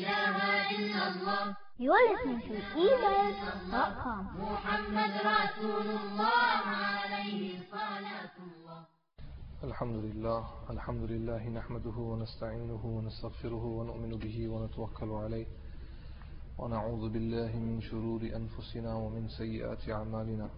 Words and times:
إله 0.00 0.36
إلا 0.76 1.02
الله. 1.08 1.42
محمد 4.38 5.12
رسول 5.36 5.86
الله 6.00 6.62
عليه 6.92 7.58
صلاة 7.72 8.36
الله 8.46 8.78
الحمد 9.64 9.96
لله 9.96 10.40
الحمد 10.70 11.02
لله 11.12 11.48
نحمده 11.48 11.96
ونستعينه 12.10 12.82
ونستغفره 12.86 13.64
ونؤمن 13.78 14.12
به 14.18 14.48
ونتوكل 14.48 15.10
عليه 15.10 15.46
ونعوذ 16.58 17.08
بالله 17.12 17.52
من 17.56 17.80
شرور 17.80 18.20
أنفسنا 18.22 18.94
ومن 18.94 19.28
سيئات 19.28 19.88
أعمالنا 19.90 20.48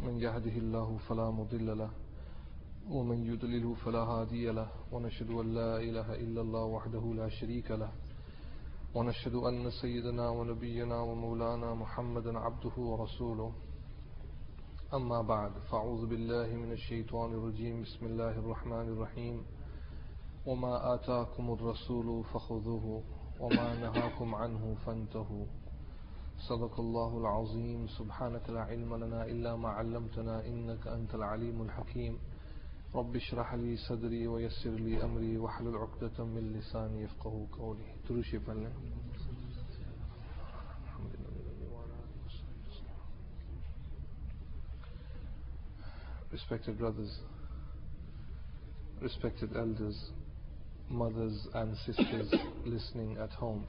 من 0.00 0.14
يهده 0.18 0.56
الله 0.64 0.98
فلا 1.08 1.30
مضل 1.30 1.78
له 1.78 1.90
ومن 2.90 3.18
يضلله 3.26 3.74
فلا 3.74 3.98
هادي 3.98 4.46
له 4.50 4.68
ونشهد 4.92 5.30
أن 5.30 5.54
لا 5.54 5.76
إله 5.76 6.14
إلا 6.14 6.40
الله 6.40 6.64
وحده 6.64 7.04
لا 7.14 7.28
شريك 7.28 7.70
له 7.70 7.92
ونشهد 8.94 9.34
أن 9.34 9.70
سيدنا 9.70 10.28
ونبينا 10.28 11.00
ومولانا 11.00 11.74
محمدا 11.74 12.38
عبده 12.38 12.76
ورسوله. 12.76 13.52
أما 14.94 15.22
بعد 15.22 15.52
فأعوذ 15.70 16.06
بالله 16.06 16.56
من 16.56 16.72
الشيطان 16.72 17.32
الرجيم. 17.32 17.82
بسم 17.82 18.06
الله 18.06 18.38
الرحمن 18.38 18.88
الرحيم. 18.92 19.44
وما 20.46 20.94
آتاكم 20.94 21.52
الرسول 21.52 22.24
فخذوه 22.24 23.02
وما 23.40 23.74
نهاكم 23.80 24.34
عنه 24.34 24.74
فانتهوا. 24.86 25.46
صدق 26.48 26.80
الله 26.80 27.18
العظيم. 27.18 27.86
سبحانك 27.86 28.50
لا 28.50 28.60
علم 28.60 28.94
لنا 28.96 29.24
إلا 29.24 29.56
ما 29.56 29.68
علمتنا 29.68 30.46
إنك 30.46 30.86
أنت 30.86 31.14
العليم 31.14 31.62
الحكيم. 31.62 32.18
رب 32.95 33.15
اشرح 33.15 33.53
لي 33.53 33.77
صدري 33.77 34.27
ويسر 34.27 34.69
لي 34.69 35.03
أمري 35.03 35.37
واحلل 35.37 35.75
عقدة 35.75 36.25
من 36.25 36.53
لساني 36.53 37.03
يفقه 37.03 37.47
قولي 37.51 37.85
تروشي 38.07 38.39
فلن 38.39 38.71
Respected 46.31 46.77
brothers, 46.77 47.19
respected 49.01 49.55
elders, 49.55 49.97
mothers 50.89 51.47
and 51.53 51.75
sisters 51.85 52.33
listening 52.65 53.17
at 53.17 53.31
home. 53.31 53.65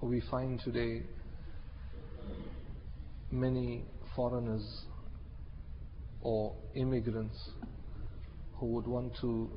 We 0.00 0.22
find 0.30 0.60
today 0.60 1.02
many 3.30 3.84
foreigners 4.14 4.84
or 6.23 6.55
immigrants 6.73 7.37
who 8.55 8.65
would 8.67 8.87
want 8.87 9.13
to 9.21 9.49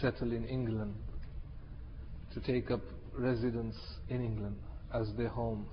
settle 0.00 0.32
in 0.32 0.44
England, 0.46 0.94
to 2.34 2.40
take 2.40 2.70
up 2.70 2.80
residence 3.12 3.76
in 4.08 4.24
England 4.24 4.56
as 4.94 5.08
their 5.16 5.28
home. 5.28 5.66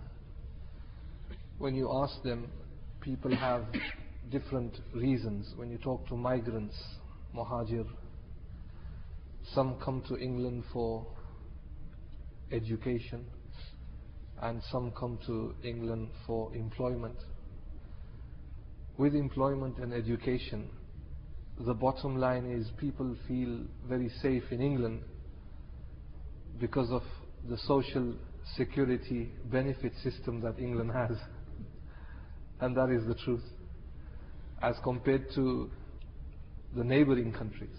When 1.57 1.73
you 1.73 1.89
ask 2.03 2.21
them, 2.23 2.49
people 3.01 3.35
have 3.35 3.65
different 4.29 4.77
reasons. 4.93 5.53
When 5.55 5.69
you 5.69 5.77
talk 5.77 6.07
to 6.09 6.15
migrants, 6.15 6.75
muhajir, 7.35 7.85
some 9.53 9.77
come 9.83 10.03
to 10.09 10.17
England 10.17 10.63
for 10.73 11.07
education 12.51 13.25
and 14.41 14.61
some 14.71 14.91
come 14.91 15.17
to 15.27 15.55
England 15.63 16.09
for 16.27 16.53
employment. 16.55 17.15
With 18.97 19.13
employment 19.13 19.77
and 19.77 19.93
education, 19.93 20.69
the 21.59 21.73
bottom 21.73 22.17
line 22.17 22.49
is 22.49 22.69
people 22.77 23.15
feel 23.27 23.59
very 23.87 24.09
safe 24.21 24.43
in 24.51 24.61
England 24.61 25.01
because 26.59 26.89
of 26.91 27.03
the 27.49 27.57
social 27.57 28.13
security 28.55 29.31
benefit 29.45 29.93
system 30.01 30.39
that 30.41 30.59
England 30.59 30.91
has. 30.91 31.17
And 32.61 32.75
that 32.77 32.89
is 32.89 33.05
the 33.05 33.15
truth. 33.15 33.43
As 34.61 34.75
compared 34.83 35.25
to 35.35 35.69
the 36.75 36.83
neighboring 36.83 37.33
countries. 37.33 37.75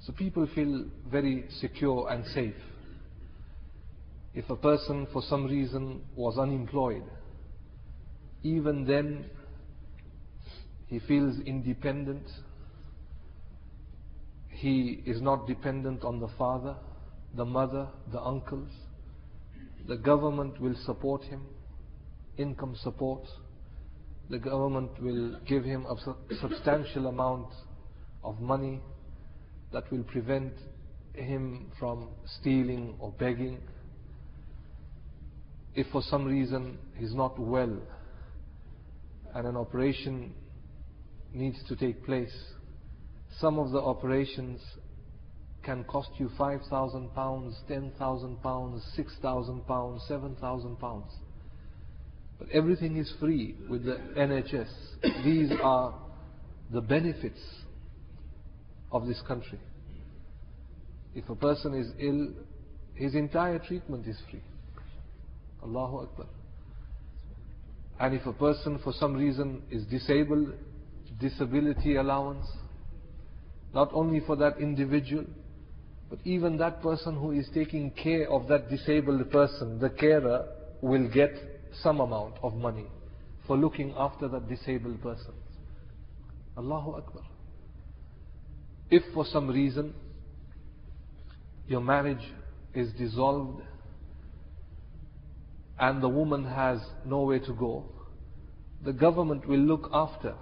So 0.00 0.12
people 0.12 0.48
feel 0.54 0.86
very 1.10 1.44
secure 1.60 2.08
and 2.10 2.24
safe. 2.26 2.54
If 4.34 4.48
a 4.48 4.56
person 4.56 5.06
for 5.12 5.22
some 5.28 5.44
reason 5.46 6.02
was 6.16 6.38
unemployed, 6.38 7.04
even 8.42 8.86
then 8.86 9.26
he 10.88 10.98
feels 11.00 11.38
independent. 11.40 12.24
He 14.48 15.02
is 15.06 15.20
not 15.20 15.46
dependent 15.46 16.02
on 16.02 16.18
the 16.18 16.28
father, 16.38 16.76
the 17.34 17.44
mother, 17.44 17.88
the 18.10 18.20
uncles. 18.20 18.70
The 19.86 19.96
government 19.96 20.60
will 20.60 20.74
support 20.84 21.22
him, 21.24 21.42
income 22.38 22.74
support. 22.82 23.22
The 24.30 24.38
government 24.38 24.90
will 25.00 25.38
give 25.46 25.64
him 25.64 25.86
a 25.86 26.34
substantial 26.40 27.06
amount 27.06 27.48
of 28.24 28.40
money 28.40 28.80
that 29.72 29.90
will 29.92 30.04
prevent 30.04 30.54
him 31.14 31.70
from 31.78 32.08
stealing 32.40 32.96
or 32.98 33.12
begging. 33.12 33.58
If 35.74 35.86
for 35.92 36.02
some 36.02 36.24
reason 36.24 36.78
he's 36.96 37.14
not 37.14 37.38
well 37.38 37.78
and 39.34 39.46
an 39.46 39.56
operation 39.56 40.32
needs 41.32 41.58
to 41.68 41.76
take 41.76 42.04
place, 42.04 42.34
some 43.40 43.58
of 43.58 43.70
the 43.70 43.78
operations 43.78 44.60
can 45.62 45.84
cost 45.84 46.10
you 46.18 46.30
5,000 46.38 47.14
pounds, 47.14 47.56
10,000 47.68 48.42
pounds, 48.42 48.82
6,000 48.96 49.66
pounds, 49.66 50.02
7,000 50.08 50.76
pounds. 50.76 51.12
But 52.38 52.48
everything 52.50 52.96
is 52.96 53.12
free 53.20 53.56
with 53.68 53.84
the 53.84 53.98
NHS. 54.16 55.24
These 55.24 55.50
are 55.62 55.94
the 56.72 56.80
benefits 56.80 57.40
of 58.92 59.06
this 59.06 59.20
country. 59.26 59.58
If 61.14 61.28
a 61.28 61.34
person 61.34 61.74
is 61.74 61.88
ill, 61.98 62.28
his 62.94 63.14
entire 63.14 63.58
treatment 63.58 64.06
is 64.06 64.16
free. 64.30 64.42
Allahu 65.62 65.98
Akbar. 65.98 66.26
And 68.00 68.14
if 68.14 68.24
a 68.26 68.32
person 68.32 68.78
for 68.84 68.92
some 68.92 69.14
reason 69.14 69.62
is 69.70 69.84
disabled, 69.86 70.52
disability 71.18 71.96
allowance, 71.96 72.46
not 73.74 73.90
only 73.92 74.20
for 74.20 74.36
that 74.36 74.58
individual, 74.58 75.24
but 76.08 76.18
even 76.24 76.56
that 76.58 76.80
person 76.82 77.16
who 77.18 77.32
is 77.32 77.48
taking 77.52 77.90
care 77.90 78.30
of 78.30 78.48
that 78.48 78.70
disabled 78.70 79.30
person, 79.30 79.78
the 79.78 79.90
carer 79.90 80.46
will 80.80 81.08
get 81.08 81.30
some 81.82 82.00
amount 82.00 82.34
of 82.42 82.54
money 82.54 82.86
for 83.46 83.56
looking 83.56 83.94
after 83.96 84.28
that 84.28 84.48
disabled 84.48 85.02
person. 85.02 85.32
Allahu 86.56 86.96
Akbar. 86.96 87.22
If 88.90 89.02
for 89.12 89.24
some 89.26 89.48
reason 89.48 89.94
your 91.66 91.80
marriage 91.80 92.32
is 92.74 92.90
dissolved 92.94 93.62
and 95.78 96.02
the 96.02 96.08
woman 96.08 96.44
has 96.44 96.80
nowhere 97.04 97.38
to 97.40 97.52
go, 97.52 97.84
the 98.84 98.92
government 98.92 99.46
will 99.46 99.58
look 99.58 99.90
after 99.92 100.34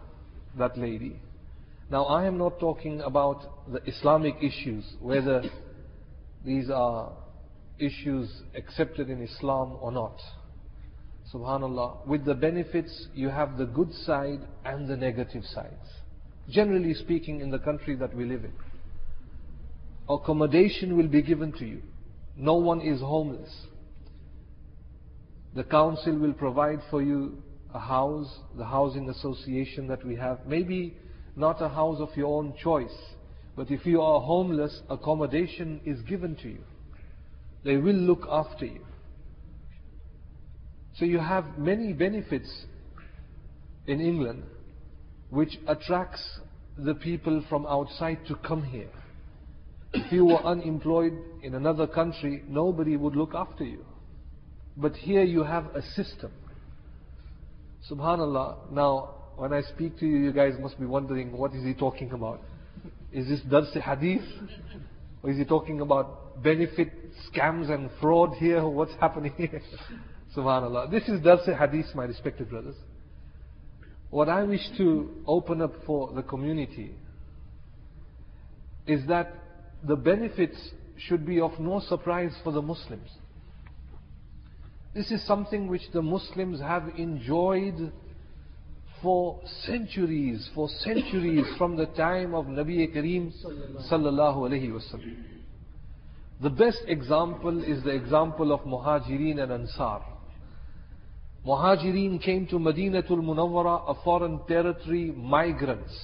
that 0.59 0.79
lady. 0.79 1.21
Now 1.91 2.05
I 2.05 2.27
am 2.27 2.39
not 2.39 2.59
talking 2.59 3.01
about 3.01 3.71
the 3.73 3.81
Islamic 3.87 4.37
issues, 4.43 4.85
whether 5.01 5.43
these 6.45 6.71
are 6.71 7.13
issues 7.79 8.43
accepted 8.57 9.11
in 9.11 9.23
Islam 9.23 9.77
or 9.81 9.93
not. 9.93 10.19
Subhanallah. 11.33 12.07
With 12.07 12.25
the 12.25 12.35
benefits, 12.35 13.09
you 13.15 13.29
have 13.29 13.59
the 13.59 13.67
good 13.67 13.93
side 13.93 14.41
and 14.65 14.89
the 14.89 14.97
negative 14.97 15.45
sides. 15.45 15.89
Generally 16.49 16.95
speaking, 16.95 17.41
in 17.41 17.51
the 17.51 17.59
country 17.59 17.97
that 17.97 18.15
we 18.15 18.25
live 18.25 18.45
in, 18.45 18.53
accommodation 20.09 20.97
will 20.97 21.09
be 21.09 21.23
given 21.23 21.53
to 21.55 21.67
you. 21.67 21.83
No 22.37 22.55
one 22.55 22.81
is 22.81 23.01
homeless. 23.01 23.67
The 25.55 25.65
council 25.65 26.17
will 26.19 26.35
provide 26.35 26.81
for 26.91 27.03
you 27.03 27.43
a 27.77 27.79
house, 27.79 28.39
the 28.57 28.65
housing 28.65 29.11
association 29.11 29.87
that 29.89 30.05
we 30.05 30.17
have. 30.17 30.39
Maybe 30.47 30.97
not 31.37 31.61
a 31.61 31.69
house 31.69 32.01
of 32.01 32.09
your 32.17 32.39
own 32.39 32.55
choice, 32.63 32.99
but 33.55 33.71
if 33.71 33.85
you 33.85 34.01
are 34.01 34.21
homeless, 34.21 34.81
accommodation 34.89 35.81
is 35.85 36.01
given 36.03 36.37
to 36.37 36.49
you. 36.49 36.65
They 37.65 37.77
will 37.77 38.01
look 38.11 38.27
after 38.31 38.65
you. 38.65 38.81
So 40.99 41.05
you 41.05 41.19
have 41.19 41.59
many 41.59 41.93
benefits 41.93 42.51
in 43.87 44.01
England 44.01 44.45
which 45.29 45.59
attracts 45.67 46.23
the 46.79 46.95
people 46.95 47.45
from 47.49 47.67
outside 47.67 48.21
to 48.29 48.37
come 48.37 48.63
here. 48.63 48.91
If 49.93 50.11
you 50.13 50.25
were 50.25 50.43
unemployed 50.45 51.13
in 51.43 51.55
another 51.55 51.87
country, 51.87 52.43
nobody 52.49 52.97
would 52.97 53.17
look 53.17 53.35
after 53.35 53.65
you. 53.65 53.85
But 54.77 54.95
here 54.95 55.25
you 55.25 55.43
have 55.45 55.67
a 55.75 55.83
system. 55.83 56.31
Subhanallah. 57.91 58.73
Now, 58.73 59.15
when 59.37 59.53
I 59.53 59.63
speak 59.63 59.99
to 59.99 60.07
you, 60.07 60.19
you 60.19 60.33
guys 60.33 60.55
must 60.59 60.79
be 60.79 60.87
wondering, 60.87 61.37
what 61.37 61.55
is 61.55 61.63
he 61.63 61.75
talking 61.75 62.13
about? 62.13 62.41
Is 63.13 63.29
this 63.29 63.41
Dars 63.49 63.69
Hadith? 63.75 64.25
Or 65.23 65.31
is 65.31 65.39
he 65.39 65.45
talking 65.45 65.81
about 65.81 66.43
benefit 66.43 66.93
scams 67.31 67.71
and 67.71 67.91
fraud 68.01 68.35
here? 68.39 68.67
What's 68.69 68.95
happening 69.01 69.33
here? 69.37 69.63
Subhanallah. 70.37 70.91
This 70.91 71.05
is 71.09 71.21
Dars 71.23 71.47
Hadith, 71.47 71.87
my 71.95 72.05
respected 72.05 72.51
brothers. 72.51 72.77
What 74.11 74.29
I 74.29 74.43
wish 74.45 74.61
to 74.79 75.11
open 75.27 75.61
up 75.61 75.73
for 75.85 76.13
the 76.13 76.23
community 76.23 76.95
is 78.87 79.07
that 79.09 79.33
the 79.83 79.97
benefits 79.97 80.57
should 80.97 81.27
be 81.27 81.41
of 81.41 81.59
no 81.59 81.81
surprise 81.81 82.33
for 82.43 82.53
the 82.53 82.63
Muslims. 82.63 83.11
This 84.97 85.11
is 85.11 85.23
something 85.27 85.67
which 85.69 85.83
the 85.93 86.01
Muslims 86.01 86.59
have 86.59 86.89
enjoyed 86.97 87.93
for 89.03 89.39
centuries, 89.67 90.49
for 90.55 90.71
centuries 90.71 91.45
from 91.59 91.77
the 91.77 91.85
time 91.85 92.35
of 92.35 92.47
Nabi 92.47 92.91
Kareem 92.97 93.31
sallallahu 93.93 94.49
alayhi 94.49 94.71
wasallam. 94.71 95.17
The 96.41 96.49
best 96.49 96.81
example 96.87 97.63
is 97.63 97.85
the 97.85 97.91
example 97.91 98.51
of 98.53 98.61
Muhajirin 98.61 99.39
and 99.39 99.53
Ansar. 99.53 100.01
Muhajirin 101.47 102.23
came 102.23 102.47
to 102.47 102.57
Madinatul 102.57 103.21
Munawwara, 103.21 103.91
a 103.91 104.03
foreign 104.03 104.41
territory, 104.49 105.13
migrants. 105.15 105.95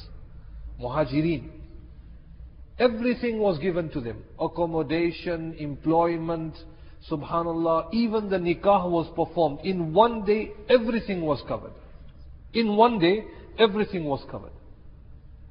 Muhajirin. 0.79 1.49
Everything 2.79 3.39
was 3.39 3.59
given 3.59 3.89
to 3.89 4.03
them. 4.03 4.23
Accommodation, 4.39 5.55
employment, 5.55 6.59
subhanallah, 7.11 7.93
even 7.93 8.29
the 8.29 8.39
nikah 8.39 8.89
was 8.89 9.07
performed. 9.17 9.61
In 9.65 9.93
one 9.93 10.25
day, 10.25 10.53
everything 10.69 11.23
was 11.23 11.43
covered. 11.49 11.73
In 12.55 12.77
one 12.77 12.99
day, 12.99 13.25
everything 13.59 14.05
was 14.05 14.23
covered. 14.31 14.53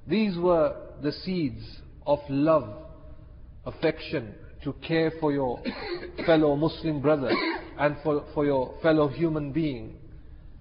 These 0.08 0.38
were 0.38 0.76
the 1.02 1.12
seeds 1.12 1.64
of 2.06 2.20
love, 2.30 2.70
affection, 3.66 4.34
to 4.64 4.74
care 4.86 5.12
for 5.20 5.32
your 5.32 5.62
fellow 6.26 6.56
Muslim 6.56 7.02
brother 7.02 7.32
and 7.78 7.96
for, 8.04 8.26
for 8.34 8.46
your 8.46 8.76
fellow 8.82 9.08
human 9.08 9.52
being. 9.52 9.96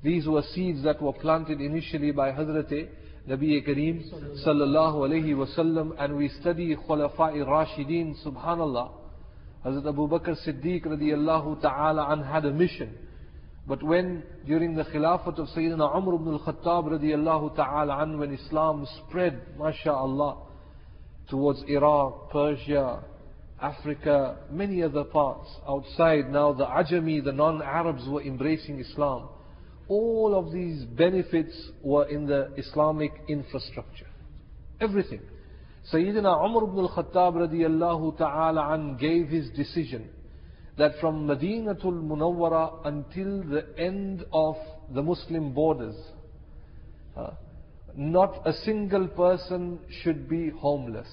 These 0.02 0.26
were 0.26 0.42
seeds 0.54 0.82
that 0.84 1.00
were 1.02 1.12
planted 1.12 1.60
initially 1.60 2.10
by 2.10 2.32
Hazrat 2.32 2.88
Nabi 3.28 3.66
Kareem 3.66 4.02
sallallahu 4.46 5.06
alayhi 5.06 5.34
wasallam 5.34 5.92
and 5.98 6.16
we 6.16 6.30
study 6.40 6.74
Khulafa'i 6.74 7.44
Rashideen 7.46 8.16
subhanallah. 8.24 8.92
Hazrat 9.64 9.88
Abu 9.88 10.08
Bakr 10.08 10.36
Siddiq 10.46 10.86
radiallahu 10.86 11.60
ta'ala 11.60 12.12
an 12.12 12.22
had 12.22 12.44
a 12.44 12.52
mission. 12.52 12.96
But 13.66 13.82
when 13.82 14.22
during 14.46 14.74
the 14.74 14.84
Khilafat 14.84 15.38
of 15.38 15.48
Sayyidina 15.48 15.96
Umar 15.96 16.14
ibn 16.14 16.32
al-Khattab 16.32 16.98
radiallahu 16.98 17.56
ta'ala 17.56 18.02
an 18.02 18.18
when 18.18 18.32
Islam 18.32 18.86
spread, 19.06 19.40
mashallah, 19.58 20.38
towards 21.28 21.62
Iraq, 21.68 22.30
Persia, 22.30 23.04
Africa, 23.60 24.38
many 24.50 24.82
other 24.82 25.04
parts 25.04 25.48
outside. 25.68 26.30
Now 26.30 26.52
the 26.52 26.64
Ajami, 26.64 27.22
the 27.22 27.32
non-Arabs 27.32 28.08
were 28.08 28.22
embracing 28.22 28.80
Islam. 28.80 29.28
All 29.88 30.34
of 30.34 30.52
these 30.52 30.84
benefits 30.84 31.54
were 31.82 32.08
in 32.08 32.26
the 32.26 32.50
Islamic 32.56 33.12
infrastructure. 33.28 34.06
Everything. 34.80 35.20
Sayyidina 35.92 36.44
Umar 36.44 36.64
ibn 36.64 36.78
al-Khattab 36.78 37.34
radiallahu 37.48 38.18
ta'ala 38.18 38.74
an 38.74 38.96
gave 38.96 39.28
his 39.28 39.50
decision 39.50 40.08
that 40.76 40.92
from 41.00 41.26
Madinatul 41.26 42.02
Munawwara 42.02 42.86
until 42.86 43.42
the 43.42 43.66
end 43.78 44.24
of 44.32 44.56
the 44.94 45.02
Muslim 45.02 45.52
borders, 45.52 45.96
uh, 47.16 47.30
not 47.96 48.46
a 48.46 48.52
single 48.52 49.08
person 49.08 49.78
should 50.02 50.28
be 50.28 50.50
homeless 50.50 51.08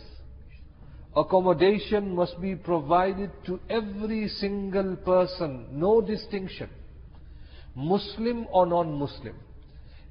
accommodation 1.17 2.15
must 2.15 2.39
be 2.39 2.55
provided 2.55 3.31
to 3.45 3.59
every 3.69 4.27
single 4.27 4.95
person, 4.97 5.65
no 5.71 5.99
distinction. 5.99 6.69
Muslim 7.75 8.45
or 8.51 8.65
non-Muslim. 8.67 9.35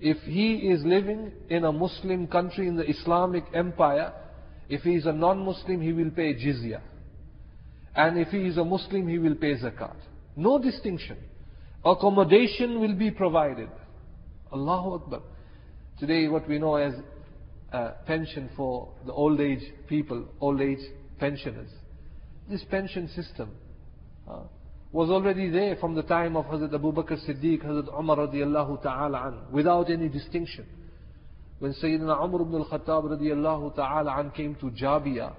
If 0.00 0.18
he 0.22 0.54
is 0.68 0.84
living 0.84 1.32
in 1.48 1.64
a 1.64 1.72
Muslim 1.72 2.26
country 2.26 2.66
in 2.68 2.76
the 2.76 2.88
Islamic 2.88 3.44
empire, 3.54 4.12
if 4.68 4.82
he 4.82 4.94
is 4.94 5.06
a 5.06 5.12
non-Muslim, 5.12 5.80
he 5.80 5.92
will 5.92 6.10
pay 6.10 6.34
jizya. 6.34 6.80
And 7.94 8.18
if 8.18 8.28
he 8.28 8.38
is 8.46 8.56
a 8.58 8.64
Muslim, 8.64 9.08
he 9.08 9.18
will 9.18 9.34
pay 9.34 9.54
zakat. 9.54 9.96
No 10.36 10.58
distinction. 10.58 11.16
Accommodation 11.84 12.80
will 12.80 12.94
be 12.94 13.10
provided. 13.10 13.68
Allahu 14.52 14.94
Akbar. 14.94 15.22
Today 15.98 16.28
what 16.28 16.48
we 16.48 16.58
know 16.58 16.76
as 16.76 16.92
uh, 17.72 17.92
pension 18.06 18.50
for 18.56 18.92
the 19.06 19.12
old 19.12 19.40
age 19.40 19.62
people, 19.88 20.26
old 20.40 20.60
age 20.60 20.84
pensioners. 21.18 21.70
This 22.50 22.62
pension 22.70 23.08
system 23.08 23.50
uh, 24.28 24.40
was 24.92 25.10
already 25.10 25.48
there 25.50 25.76
from 25.76 25.94
the 25.94 26.02
time 26.02 26.36
of 26.36 26.44
Hazrat 26.46 26.74
Abu 26.74 26.92
Bakr 26.92 27.18
Siddiq, 27.28 27.64
Hazrat 27.64 27.98
Umar 27.98 28.16
radiallahu 28.16 28.82
ta'ala 28.82 29.28
an, 29.28 29.52
without 29.52 29.90
any 29.90 30.08
distinction. 30.08 30.66
When 31.58 31.72
Sayyidina 31.72 32.22
Umar 32.22 32.42
ibn 32.42 32.54
al-Khattab 32.54 33.18
radiallahu 33.18 33.74
ta'ala 33.76 34.18
an 34.18 34.30
came 34.30 34.54
to 34.56 34.70
Jabia, 34.70 35.32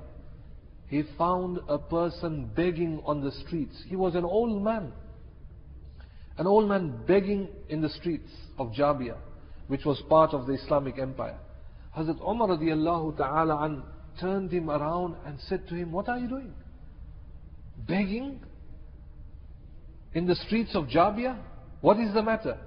he 0.87 1.03
found 1.17 1.59
a 1.67 1.77
person 1.77 2.49
begging 2.55 3.01
on 3.05 3.21
the 3.21 3.31
streets. 3.31 3.75
He 3.87 3.95
was 3.95 4.15
an 4.15 4.23
old 4.23 4.63
man. 4.63 4.93
An 6.37 6.47
old 6.47 6.67
man 6.69 7.03
begging 7.07 7.49
in 7.69 7.81
the 7.81 7.89
streets 7.89 8.29
of 8.57 8.73
Jabia, 8.73 9.17
which 9.67 9.85
was 9.85 10.01
part 10.09 10.33
of 10.33 10.47
the 10.47 10.53
Islamic 10.53 10.97
Empire. 10.97 11.37
Hazrat 11.95 12.19
Umar 12.21 12.49
radiallahu 12.49 13.17
ta'ala 13.17 13.65
an 13.65 13.83
turned 14.19 14.51
him 14.51 14.69
around 14.69 15.15
and 15.25 15.37
said 15.47 15.67
to 15.67 15.75
him, 15.75 15.91
What 15.91 16.09
are 16.09 16.17
you 16.17 16.27
doing? 16.27 16.53
Begging? 17.87 18.39
In 20.13 20.25
the 20.25 20.35
streets 20.35 20.71
of 20.73 20.87
Jabia? 20.87 21.37
What 21.81 21.99
is 21.99 22.13
the 22.13 22.23
matter? 22.23 22.57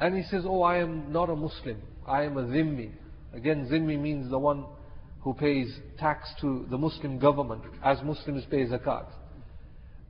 And 0.00 0.16
he 0.16 0.22
says, 0.24 0.44
Oh, 0.46 0.62
I 0.62 0.78
am 0.78 1.12
not 1.12 1.28
a 1.28 1.36
Muslim. 1.36 1.82
I 2.08 2.24
am 2.24 2.36
a 2.36 2.44
Zimmi. 2.44 2.90
Again, 3.32 3.68
Zimmi 3.70 4.00
means 4.00 4.30
the 4.30 4.38
one 4.38 4.64
who 5.20 5.34
pays 5.34 5.68
tax 5.98 6.28
to 6.40 6.66
the 6.70 6.78
Muslim 6.78 7.18
government, 7.18 7.62
as 7.84 7.98
Muslims 8.02 8.44
pay 8.50 8.64
zakat. 8.66 9.06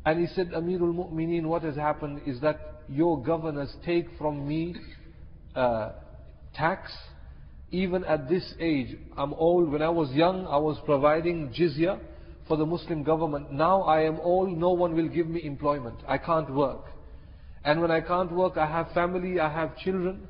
And 0.07 0.21
he 0.21 0.27
said, 0.35 0.51
Amirul 0.51 0.95
Mu'mineen, 0.95 1.45
what 1.45 1.63
has 1.63 1.77
happened 1.77 2.23
is 2.27 2.41
that 2.41 2.83
your 2.89 3.23
governors 3.23 3.75
take 3.85 4.07
from 4.19 4.47
me 4.47 4.77
uh, 5.55 5.93
tax 6.55 6.93
even 7.71 8.05
at 8.05 8.29
this 8.29 8.55
age, 8.61 8.97
I'm 9.17 9.35
old, 9.35 9.71
when 9.71 9.83
I 9.83 9.91
was 9.91 10.11
young, 10.13 10.47
I 10.47 10.57
was 10.57 10.79
providing 10.87 11.51
jizya 11.51 12.01
for 12.47 12.57
the 12.57 12.65
Muslim 12.65 13.03
government. 13.03 13.53
Now 13.53 13.83
I 13.83 14.05
am 14.05 14.19
old, 14.21 14.57
no 14.57 14.71
one 14.71 14.95
will 14.95 15.09
give 15.09 15.29
me 15.29 15.45
employment. 15.45 15.97
I 16.07 16.17
can't 16.17 16.53
work. 16.53 16.87
And 17.65 17.83
when 17.83 17.91
I 17.91 18.01
can't 18.01 18.33
work, 18.33 18.57
I 18.57 18.67
have 18.67 18.91
family, 18.93 19.39
I 19.39 19.53
have 19.53 19.77
children, 19.77 20.27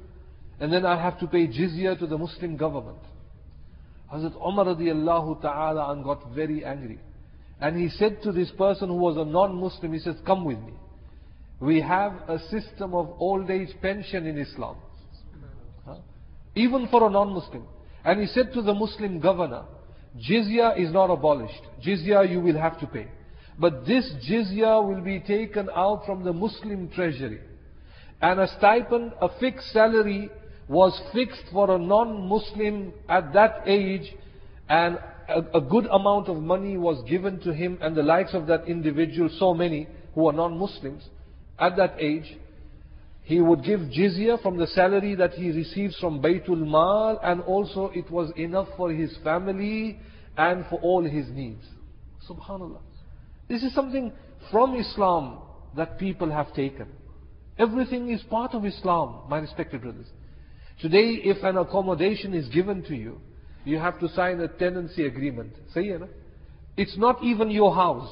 and 0.61 0.73
then 0.73 0.85
I 0.85 1.01
have 1.01 1.19
to 1.21 1.27
pay 1.27 1.47
jizya 1.47 1.99
to 1.99 2.07
the 2.07 2.19
Muslim 2.19 2.57
government. 2.57 2.99
Hazrat 4.13 4.35
Umar 4.37 4.67
radiallahu 4.67 5.43
ta'ala 5.43 5.93
and 5.93 6.03
got 6.03 6.31
very 6.35 6.65
angry. 6.65 6.99
And 7.61 7.77
he 7.77 7.89
said 7.89 8.23
to 8.23 8.33
this 8.33 8.51
person 8.53 8.89
who 8.89 8.97
was 8.97 9.17
a 9.17 9.25
non-Muslim, 9.25 9.93
he 9.93 9.99
says, 9.99 10.17
come 10.25 10.45
with 10.45 10.59
me. 10.59 10.73
We 11.61 11.81
have 11.81 12.13
a 12.29 12.39
system 12.51 12.95
of 12.95 13.15
old 13.19 13.51
age 13.51 13.71
pension 13.83 14.27
in 14.27 14.39
Islam 14.39 14.77
even 16.59 16.89
for 16.89 17.07
a 17.07 17.11
non-Muslim. 17.11 17.65
And 18.05 18.21
he 18.21 18.27
said 18.27 18.53
to 18.55 18.63
the 18.63 18.75
Muslim 18.75 19.21
governor, 19.21 19.65
jizya 20.17 20.79
is 20.79 20.93
not 20.93 21.11
abolished. 21.11 21.63
Jizya 21.85 22.31
you 22.31 22.41
will 22.41 22.59
have 22.59 22.79
to 22.81 22.87
pay. 22.87 23.09
But 23.59 23.87
this 23.87 24.11
jizya 24.29 24.87
will 24.87 25.01
be 25.01 25.21
taken 25.21 25.69
out 25.75 26.05
from 26.07 26.25
the 26.25 26.33
Muslim 26.33 26.89
treasury. 26.91 27.41
And 28.21 28.41
a 28.41 28.49
stipend, 28.59 29.13
a 29.21 29.29
fixed 29.39 29.71
salary 29.73 30.31
was 30.69 31.01
fixed 31.13 31.45
for 31.53 31.75
a 31.75 31.79
non-Muslim 31.79 32.93
at 33.09 33.33
that 33.33 33.63
age 33.67 34.15
and 34.69 34.99
a, 35.29 35.59
a, 35.59 35.61
good 35.61 35.87
amount 35.87 36.29
of 36.29 36.37
money 36.37 36.77
was 36.77 37.03
given 37.09 37.41
to 37.41 37.53
him 37.55 37.79
and 37.81 37.97
the 37.97 38.03
likes 38.03 38.35
of 38.35 38.47
that 38.47 38.69
individual, 38.69 39.31
so 39.39 39.55
many 39.55 39.89
who 40.15 40.29
are 40.29 40.33
non-Muslims 40.33 41.03
at 41.59 41.77
that 41.77 41.95
age 41.99 42.37
he 43.29 43.43
would 43.43 43.63
give 43.63 43.81
jizya 43.81 44.41
from 44.43 44.57
the 44.57 44.67
salary 44.69 45.15
that 45.15 45.33
he 45.33 45.51
receives 45.51 45.95
from 45.99 46.23
Baytul 46.23 46.67
Mal 46.67 47.21
and 47.23 47.43
also 47.43 47.91
it 47.95 48.11
was 48.11 48.33
enough 48.37 48.69
for 48.75 48.91
his 48.91 49.15
family 49.23 49.99
and 50.39 50.65
for 50.71 50.81
all 50.81 51.05
his 51.05 51.29
needs. 51.29 51.63
Subhanallah. 52.27 52.81
This 53.47 53.63
is 53.63 53.75
something 53.75 54.13
from 54.51 54.75
Islam 54.77 55.41
that 55.77 55.99
people 55.99 56.31
have 56.31 56.55
taken. 56.55 56.89
Everything 57.59 58.11
is 58.11 58.23
part 58.31 58.55
of 58.55 58.65
Islam, 58.65 59.29
my 59.29 59.41
respected 59.41 59.83
brothers. 59.83 60.07
Today, 60.81 61.21
if 61.25 61.43
an 61.43 61.57
accommodation 61.57 62.35
is 62.35 62.49
given 62.49 62.83
to 62.85 62.95
you, 62.95 63.21
you 63.65 63.79
have 63.79 63.99
to 64.01 64.09
sign 64.11 64.41
a 64.41 64.49
tenancy 64.49 65.07
agreement. 65.07 65.53
It's 66.77 66.97
not 66.97 67.23
even 67.23 67.51
your 67.51 67.75
house. 67.75 68.09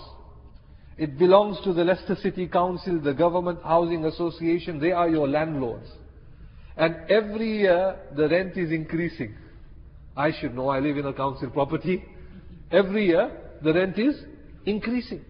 It 0.99 1.19
belongs 1.19 1.59
to 1.65 1.73
the 1.73 1.85
Leicester 1.85 2.17
City 2.17 2.49
Council, 2.49 3.01
the 3.01 3.15
Government 3.15 3.61
Housing 3.63 4.05
Association. 4.05 4.81
They 4.81 4.93
are 4.93 5.09
your 5.09 5.29
landlords. 5.29 5.87
And 6.77 6.97
every 7.09 7.59
year 7.59 7.97
the 8.17 8.29
rent 8.29 8.57
is 8.57 8.73
increasing. 8.73 9.35
I 10.17 10.33
should 10.41 10.55
know, 10.55 10.69
I 10.69 10.81
live 10.81 10.97
in 10.97 11.07
a 11.07 11.13
council 11.13 11.51
property. 11.51 12.03
Every 12.73 13.07
year 13.07 13.31
the 13.63 13.73
rent 13.73 13.99
is 13.99 14.17
increasing. 14.65 15.25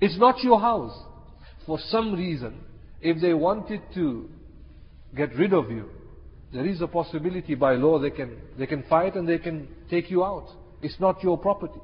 It's 0.00 0.18
not 0.18 0.42
your 0.42 0.58
house. 0.60 0.98
For 1.66 1.78
some 1.90 2.14
reason, 2.14 2.60
if 3.00 3.20
they 3.20 3.34
wanted 3.34 3.82
to 3.94 4.28
get 5.14 5.34
rid 5.36 5.52
of 5.52 5.70
you, 5.70 5.88
there 6.52 6.66
is 6.66 6.80
a 6.80 6.86
possibility 6.86 7.54
by 7.54 7.74
law 7.74 7.98
they 7.98 8.10
can, 8.10 8.36
they 8.58 8.66
can 8.66 8.82
fight 8.84 9.14
and 9.14 9.28
they 9.28 9.38
can 9.38 9.68
take 9.88 10.10
you 10.10 10.24
out. 10.24 10.48
It's 10.82 10.98
not 10.98 11.22
your 11.22 11.38
property. 11.38 11.80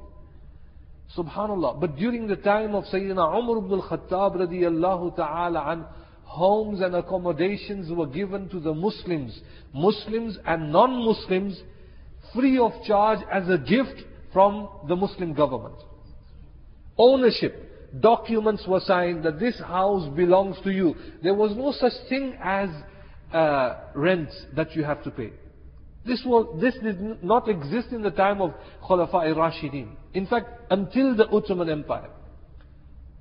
Subhanallah. 1.15 1.79
But 1.79 1.95
during 1.95 2.27
the 2.27 2.35
time 2.35 2.75
of 2.75 2.83
Sayyidina 2.85 3.39
Umar 3.39 3.57
ibn 3.59 3.71
al-Khattab 3.79 4.35
radiyallahu 4.35 5.15
ta'ala 5.15 5.71
an, 5.71 5.85
homes 6.23 6.81
and 6.81 6.95
accommodations 6.95 7.89
were 7.89 8.07
given 8.07 8.49
to 8.49 8.59
the 8.59 8.73
Muslims, 8.73 9.39
Muslims 9.73 10.37
and 10.45 10.71
non-Muslims, 10.71 11.61
free 12.33 12.57
of 12.59 12.73
charge 12.85 13.19
as 13.31 13.47
a 13.47 13.57
gift 13.57 14.03
from 14.33 14.67
the 14.89 14.95
Muslim 14.95 15.33
government. 15.33 15.75
Ownership. 16.97 17.63
Documents 18.01 18.65
were 18.67 18.81
signed 18.81 19.23
that 19.23 19.39
this 19.39 19.57
house 19.61 20.13
belongs 20.13 20.57
to 20.65 20.71
you. 20.71 20.93
There 21.23 21.33
was 21.33 21.55
no 21.55 21.71
such 21.71 21.93
thing 22.09 22.37
as 22.43 22.69
uh, 23.33 23.75
rent 23.93 24.29
that 24.55 24.75
you 24.75 24.83
have 24.83 25.03
to 25.03 25.11
pay. 25.11 25.31
This, 26.05 26.23
was, 26.25 26.57
this 26.61 26.75
did 26.81 27.23
not 27.23 27.49
exist 27.49 27.89
in 27.91 28.01
the 28.01 28.11
time 28.11 28.41
of 28.41 28.53
Khulafa 28.87 29.35
Rashidin. 29.35 29.89
In 30.13 30.25
fact, 30.25 30.47
until 30.69 31.15
the 31.15 31.27
Ottoman 31.27 31.69
Empire. 31.69 32.09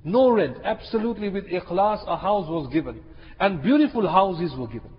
No 0.05 0.31
rent, 0.31 0.59
absolutely 0.63 1.29
with 1.29 1.47
ikhlas, 1.47 2.07
a 2.07 2.17
house 2.17 2.49
was 2.49 2.73
given. 2.73 3.03
And 3.41 3.61
beautiful 3.61 4.09
houses 4.09 4.53
were 4.57 4.69
given. 4.69 4.91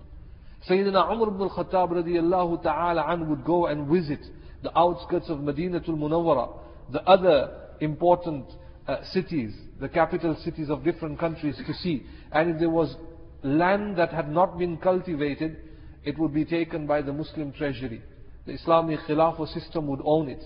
Sayyidina 0.69 1.11
Umar 1.11 1.29
ibn 1.29 1.41
al-Khattab 1.41 1.91
radiallahu 1.91 2.61
ta'ala 2.61 3.05
an 3.07 3.29
would 3.29 3.45
go 3.45 3.67
and 3.67 3.87
visit 3.87 4.19
the 4.63 4.77
outskirts 4.77 5.29
of 5.29 5.37
Madinatul 5.37 5.97
Munawwara, 5.97 6.59
the 6.91 7.01
other 7.03 7.51
important 7.79 8.45
uh, 8.87 8.97
cities, 9.11 9.53
the 9.79 9.87
capital 9.87 10.35
cities 10.43 10.69
of 10.69 10.83
different 10.83 11.19
countries 11.19 11.55
to 11.65 11.73
see. 11.75 12.05
And 12.33 12.51
if 12.51 12.59
there 12.59 12.69
was 12.69 12.95
land 13.42 13.96
that 13.96 14.12
had 14.12 14.30
not 14.30 14.58
been 14.58 14.76
cultivated, 14.76 15.56
it 16.04 16.18
would 16.18 16.32
be 16.32 16.44
taken 16.44 16.86
by 16.86 17.02
the 17.02 17.12
Muslim 17.12 17.52
treasury. 17.52 18.02
The 18.46 18.52
Islamic 18.52 19.00
Khilafah 19.00 19.52
system 19.52 19.86
would 19.88 20.00
own 20.04 20.28
it. 20.28 20.42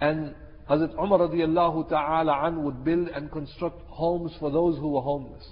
And 0.00 0.34
Hazrat 0.68 0.94
Umar 0.94 1.20
radiallahu 1.20 1.88
ta'ala 1.88 2.46
an 2.46 2.64
would 2.64 2.84
build 2.84 3.08
and 3.08 3.30
construct 3.30 3.82
homes 3.88 4.32
for 4.40 4.50
those 4.50 4.78
who 4.78 4.90
were 4.90 5.00
homeless. 5.00 5.46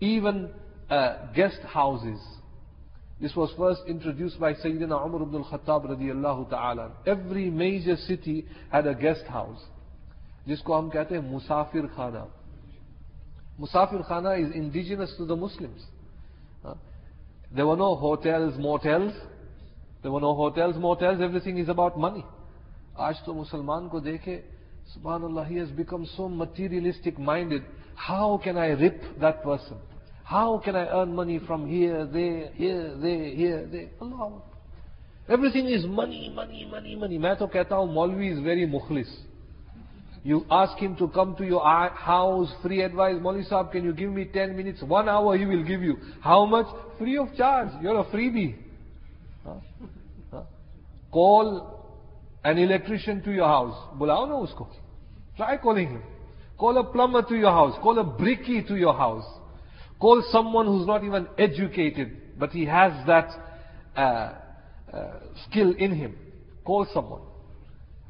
Even 0.00 0.50
uh, 0.88 1.32
guest 1.34 1.60
houses. 1.66 2.18
This 3.20 3.36
was 3.36 3.52
first 3.56 3.82
introduced 3.86 4.40
by 4.40 4.54
Sayyidina 4.54 5.06
Umar 5.06 5.22
ibn 5.22 5.36
al-Khattab 5.36 5.86
radiallahu 5.90 6.50
ta'ala. 6.50 6.92
Every 7.06 7.50
major 7.50 7.96
city 7.96 8.46
had 8.70 8.86
a 8.86 8.94
guest 8.94 9.24
house. 9.26 9.60
जिसको 10.48 10.74
हम 10.74 10.88
कहते 10.90 11.14
हैं 11.14 11.22
मुसाफिर 11.30 11.86
खाना 11.96 12.26
Musafir 13.60 14.06
Khana 14.08 14.32
is 14.32 14.54
indigenous 14.54 15.14
to 15.18 15.24
the 15.24 15.36
Muslims. 15.36 15.80
Uh, 16.64 16.74
there 17.54 17.66
were 17.66 17.76
no 17.76 17.94
hotels, 17.96 18.54
motels. 18.58 19.12
There 20.02 20.10
were 20.10 20.20
no 20.20 20.34
hotels, 20.34 20.76
motels. 20.76 21.20
Everything 21.20 21.58
is 21.58 21.68
about 21.68 21.98
money. 21.98 22.24
आज 23.00 23.24
तो 23.24 23.32
मुसलमान 23.34 23.88
को 23.88 24.00
देखे 24.00 24.42
subhanallah 24.94 25.46
he 25.46 25.56
has 25.56 25.70
become 25.70 26.04
so 26.16 26.28
materialistic 26.28 27.18
minded 27.18 27.62
how 27.94 28.38
can 28.44 28.58
i 28.58 28.66
rip 28.70 29.00
that 29.20 29.42
person 29.42 29.78
how 30.24 30.58
can 30.58 30.76
i 30.76 30.86
earn 30.88 31.14
money 31.14 31.38
from 31.46 31.66
here 31.66 32.04
there 32.06 32.50
here 32.54 32.96
there 33.04 33.24
here 33.30 33.66
there 33.72 33.88
allah 34.00 34.42
everything 35.28 35.68
is 35.68 35.86
money 35.86 36.32
money 36.34 36.66
money 36.70 36.96
money 36.96 37.18
मैं 37.18 37.34
तो 37.36 37.46
कहता 37.54 37.76
हूँ 37.76 37.92
मौलवी 37.94 38.32
is 38.32 38.40
very 38.40 38.66
mukhlis 38.66 39.08
you 40.27 40.45
ask 40.51 40.77
him 40.77 40.93
to 40.97 41.07
come 41.07 41.37
to 41.37 41.45
your 41.45 41.63
house, 41.63 42.53
free 42.61 42.81
advice. 42.81 43.15
Mauli 43.21 43.45
Saab, 43.45 43.71
can 43.71 43.85
you 43.85 43.93
give 43.93 44.11
me 44.11 44.25
10 44.25 44.57
minutes? 44.57 44.83
One 44.83 45.07
hour 45.07 45.37
he 45.37 45.45
will 45.45 45.63
give 45.63 45.81
you. 45.81 45.95
How 46.19 46.45
much? 46.45 46.65
Free 46.99 47.17
of 47.17 47.33
charge. 47.37 47.69
You're 47.81 47.97
a 48.01 48.03
freebie. 48.03 48.57
Huh? 49.45 49.53
Huh? 50.29 50.41
Call 51.13 51.89
an 52.43 52.57
electrician 52.57 53.23
to 53.23 53.31
your 53.31 53.47
house. 53.47 53.73
Bulao 53.97 54.27
na 54.27 54.35
usko. 54.35 54.67
Try 55.37 55.55
calling 55.59 55.91
him. 55.91 56.03
Call 56.57 56.77
a 56.77 56.83
plumber 56.83 57.21
to 57.21 57.35
your 57.37 57.51
house. 57.51 57.79
Call 57.81 57.97
a 57.97 58.03
brickie 58.03 58.67
to 58.67 58.75
your 58.75 58.95
house. 58.95 59.23
Call 59.97 60.21
someone 60.29 60.65
who's 60.65 60.85
not 60.85 61.05
even 61.05 61.25
educated, 61.37 62.37
but 62.37 62.49
he 62.49 62.65
has 62.65 62.91
that 63.07 63.29
uh, 63.95 64.33
uh, 64.93 65.19
skill 65.49 65.73
in 65.73 65.95
him. 65.95 66.17
Call 66.65 66.85
someone. 66.93 67.21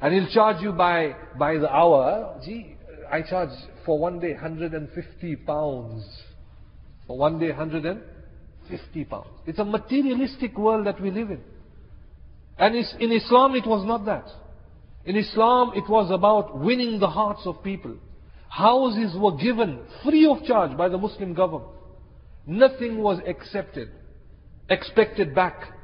And 0.00 0.14
he'll 0.14 0.32
charge 0.32 0.62
you 0.62 0.72
by, 0.72 1.14
by 1.38 1.58
the 1.58 1.72
hour. 1.72 2.40
Gee, 2.44 2.76
I 3.10 3.22
charge 3.22 3.50
for 3.84 3.98
one 3.98 4.20
day 4.20 4.32
150 4.32 5.36
pounds. 5.36 6.04
For 7.06 7.18
one 7.18 7.38
day 7.38 7.48
150 7.48 9.04
pounds. 9.04 9.26
It's 9.46 9.58
a 9.58 9.64
materialistic 9.64 10.56
world 10.56 10.86
that 10.86 11.00
we 11.00 11.10
live 11.10 11.30
in. 11.30 11.40
And 12.58 12.74
in 12.74 13.12
Islam 13.12 13.54
it 13.54 13.66
was 13.66 13.86
not 13.86 14.04
that. 14.06 14.26
In 15.04 15.16
Islam 15.16 15.72
it 15.74 15.88
was 15.88 16.10
about 16.10 16.58
winning 16.58 17.00
the 17.00 17.08
hearts 17.08 17.42
of 17.44 17.62
people. 17.62 17.96
Houses 18.48 19.16
were 19.16 19.36
given 19.36 19.80
free 20.04 20.26
of 20.26 20.44
charge 20.44 20.76
by 20.76 20.88
the 20.88 20.98
Muslim 20.98 21.34
government. 21.34 21.72
Nothing 22.46 22.98
was 22.98 23.20
accepted, 23.26 23.90
expected 24.68 25.34
back 25.34 25.77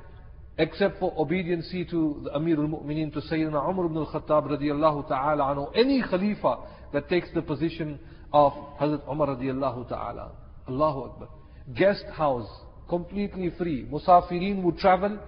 except 0.59 0.99
for 0.99 1.13
obedience 1.19 1.69
to 1.91 2.21
the 2.25 2.35
Amir 2.35 2.57
al-Mu'mineen, 2.57 3.13
to 3.13 3.21
Sayyidina 3.21 3.69
Umar 3.69 3.87
ibn 3.87 3.97
al-Khattab 3.97 4.49
radiallahu 4.51 5.09
ta'ala 5.09 5.43
anhu, 5.55 5.71
any 5.75 6.03
Khalifa 6.03 6.59
that 6.93 7.09
takes 7.09 7.29
the 7.35 7.43
position 7.43 7.99
of 8.33 8.53
Hazrat 8.81 9.09
Umar 9.11 9.29
radiallahu 9.29 9.89
ta'ala. 9.89 10.33
Allahu 10.69 11.01
Akbar. 11.11 11.29
Guest 11.77 12.05
house, 12.15 12.49
completely 12.89 13.51
free. 13.59 13.85
Musafirin 13.87 14.63
would 14.63 14.79
travel 14.79 15.19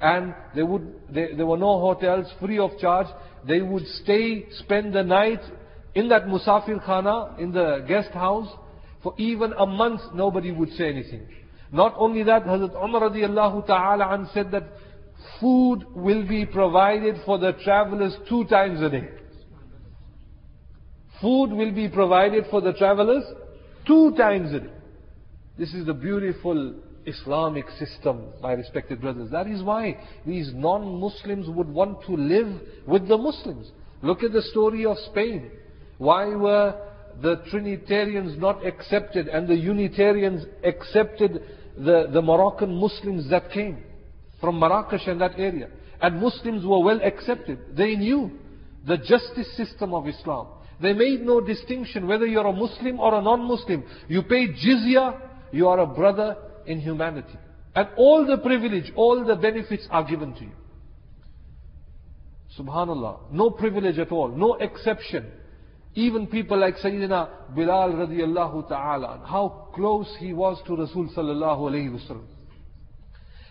and 0.00 0.34
they 0.54 0.62
would, 0.62 0.92
they, 1.08 1.28
there 1.36 1.46
were 1.46 1.56
no 1.56 1.78
hotels, 1.80 2.26
free 2.40 2.58
of 2.58 2.70
charge. 2.80 3.06
They 3.46 3.60
would 3.60 3.86
stay, 4.02 4.46
spend 4.58 4.94
the 4.94 5.02
night 5.02 5.40
in 5.94 6.08
that 6.08 6.24
Musafir 6.24 6.84
Khana, 6.84 7.38
in 7.38 7.52
the 7.52 7.84
guest 7.86 8.10
house. 8.10 8.48
For 9.02 9.14
even 9.16 9.52
a 9.52 9.66
month, 9.66 10.00
nobody 10.14 10.50
would 10.50 10.70
say 10.70 10.88
anything. 10.88 11.26
Not 11.72 11.94
only 11.96 12.22
that, 12.24 12.44
Hazrat 12.44 12.74
Umar 12.84 13.10
radiallahu 13.10 13.66
ta'ala 13.66 14.30
said 14.34 14.50
that 14.50 14.64
food 15.40 15.84
will 15.94 16.26
be 16.28 16.44
provided 16.44 17.16
for 17.24 17.38
the 17.38 17.52
travelers 17.64 18.14
two 18.28 18.44
times 18.44 18.82
a 18.82 18.90
day. 18.90 19.08
Food 21.20 21.50
will 21.52 21.72
be 21.72 21.88
provided 21.88 22.44
for 22.50 22.60
the 22.60 22.74
travelers 22.74 23.24
two 23.86 24.14
times 24.16 24.52
a 24.52 24.60
day. 24.60 24.72
This 25.58 25.72
is 25.72 25.86
the 25.86 25.94
beautiful 25.94 26.74
Islamic 27.06 27.68
system, 27.78 28.26
my 28.42 28.52
respected 28.52 29.00
brothers. 29.00 29.30
That 29.30 29.46
is 29.46 29.62
why 29.62 29.98
these 30.26 30.50
non-Muslims 30.54 31.48
would 31.48 31.68
want 31.68 32.04
to 32.04 32.12
live 32.12 32.60
with 32.86 33.08
the 33.08 33.16
Muslims. 33.16 33.70
Look 34.02 34.22
at 34.22 34.32
the 34.32 34.42
story 34.42 34.84
of 34.84 34.98
Spain. 35.10 35.50
Why 35.98 36.26
were 36.34 36.74
the 37.20 37.42
Trinitarians 37.50 38.38
not 38.38 38.64
accepted 38.66 39.28
and 39.28 39.46
the 39.48 39.56
Unitarians 39.56 40.44
accepted 40.64 41.42
the, 41.76 42.08
the 42.12 42.22
Moroccan 42.22 42.74
Muslims 42.74 43.28
that 43.30 43.50
came 43.50 43.82
from 44.40 44.58
Marrakesh 44.58 45.06
and 45.06 45.20
that 45.20 45.38
area. 45.38 45.68
And 46.00 46.20
Muslims 46.20 46.64
were 46.64 46.80
well 46.80 47.00
accepted. 47.02 47.76
They 47.76 47.94
knew 47.94 48.32
the 48.86 48.98
justice 48.98 49.56
system 49.56 49.94
of 49.94 50.08
Islam. 50.08 50.48
They 50.80 50.92
made 50.92 51.22
no 51.22 51.40
distinction 51.40 52.08
whether 52.08 52.26
you're 52.26 52.46
a 52.46 52.52
Muslim 52.52 52.98
or 52.98 53.14
a 53.14 53.22
non-Muslim. 53.22 53.84
You 54.08 54.22
pay 54.24 54.48
jizya, 54.48 55.20
you 55.52 55.68
are 55.68 55.78
a 55.78 55.86
brother 55.86 56.36
in 56.66 56.80
humanity. 56.80 57.38
And 57.74 57.88
all 57.96 58.26
the 58.26 58.38
privilege, 58.38 58.92
all 58.96 59.24
the 59.24 59.36
benefits 59.36 59.86
are 59.90 60.04
given 60.04 60.34
to 60.34 60.42
you. 60.42 60.52
Subhanallah. 62.58 63.32
No 63.32 63.50
privilege 63.50 63.98
at 63.98 64.10
all, 64.10 64.28
no 64.28 64.54
exception. 64.54 65.30
Even 65.94 66.26
people 66.26 66.58
like 66.58 66.76
Sayyidina 66.76 67.54
Bilal 67.54 67.92
radiallahu 67.92 68.68
ta'ala, 68.68 69.22
how 69.26 69.68
close 69.74 70.08
he 70.18 70.32
was 70.32 70.58
to 70.66 70.76
Rasul 70.76 71.08
sallallahu 71.14 71.70
alayhi 71.70 71.90
wasallam. 71.90 72.24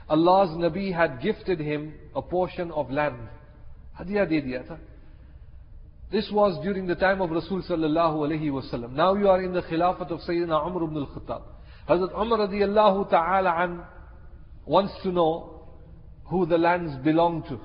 Allah's 0.10 0.50
Nabi 0.58 0.94
had 0.94 1.22
gifted 1.22 1.60
him 1.60 1.94
a 2.16 2.22
portion 2.22 2.72
of 2.72 2.90
land. 2.90 3.30
Hadiya 4.00 4.28
de 4.28 4.42
diya 4.42 4.68
tha. 4.68 4.78
This 6.12 6.30
was 6.32 6.62
during 6.64 6.88
the 6.88 6.96
time 6.96 7.22
of 7.22 7.30
Rasul 7.30 7.62
sallallahu 7.62 8.28
alayhi 8.28 8.50
wasallam. 8.52 8.92
Now 8.94 9.14
you 9.14 9.30
are 9.30 9.42
in 9.42 9.54
the 9.54 9.62
khilafat 9.62 10.12
of 10.12 10.20
Sayyidina 10.22 10.68
Umar 10.68 10.84
ibn 10.84 10.98
al-Khattab. 10.98 11.44
Hazrat 11.88 12.20
Umar 12.20 12.40
radiallahu 12.48 13.10
ta'ala 13.10 13.54
an 13.58 13.84
wants 14.66 14.94
to 15.04 15.12
know 15.12 15.62
who 16.26 16.46
the 16.46 16.58
lands 16.58 16.96
belong 17.04 17.44
to. 17.44 17.60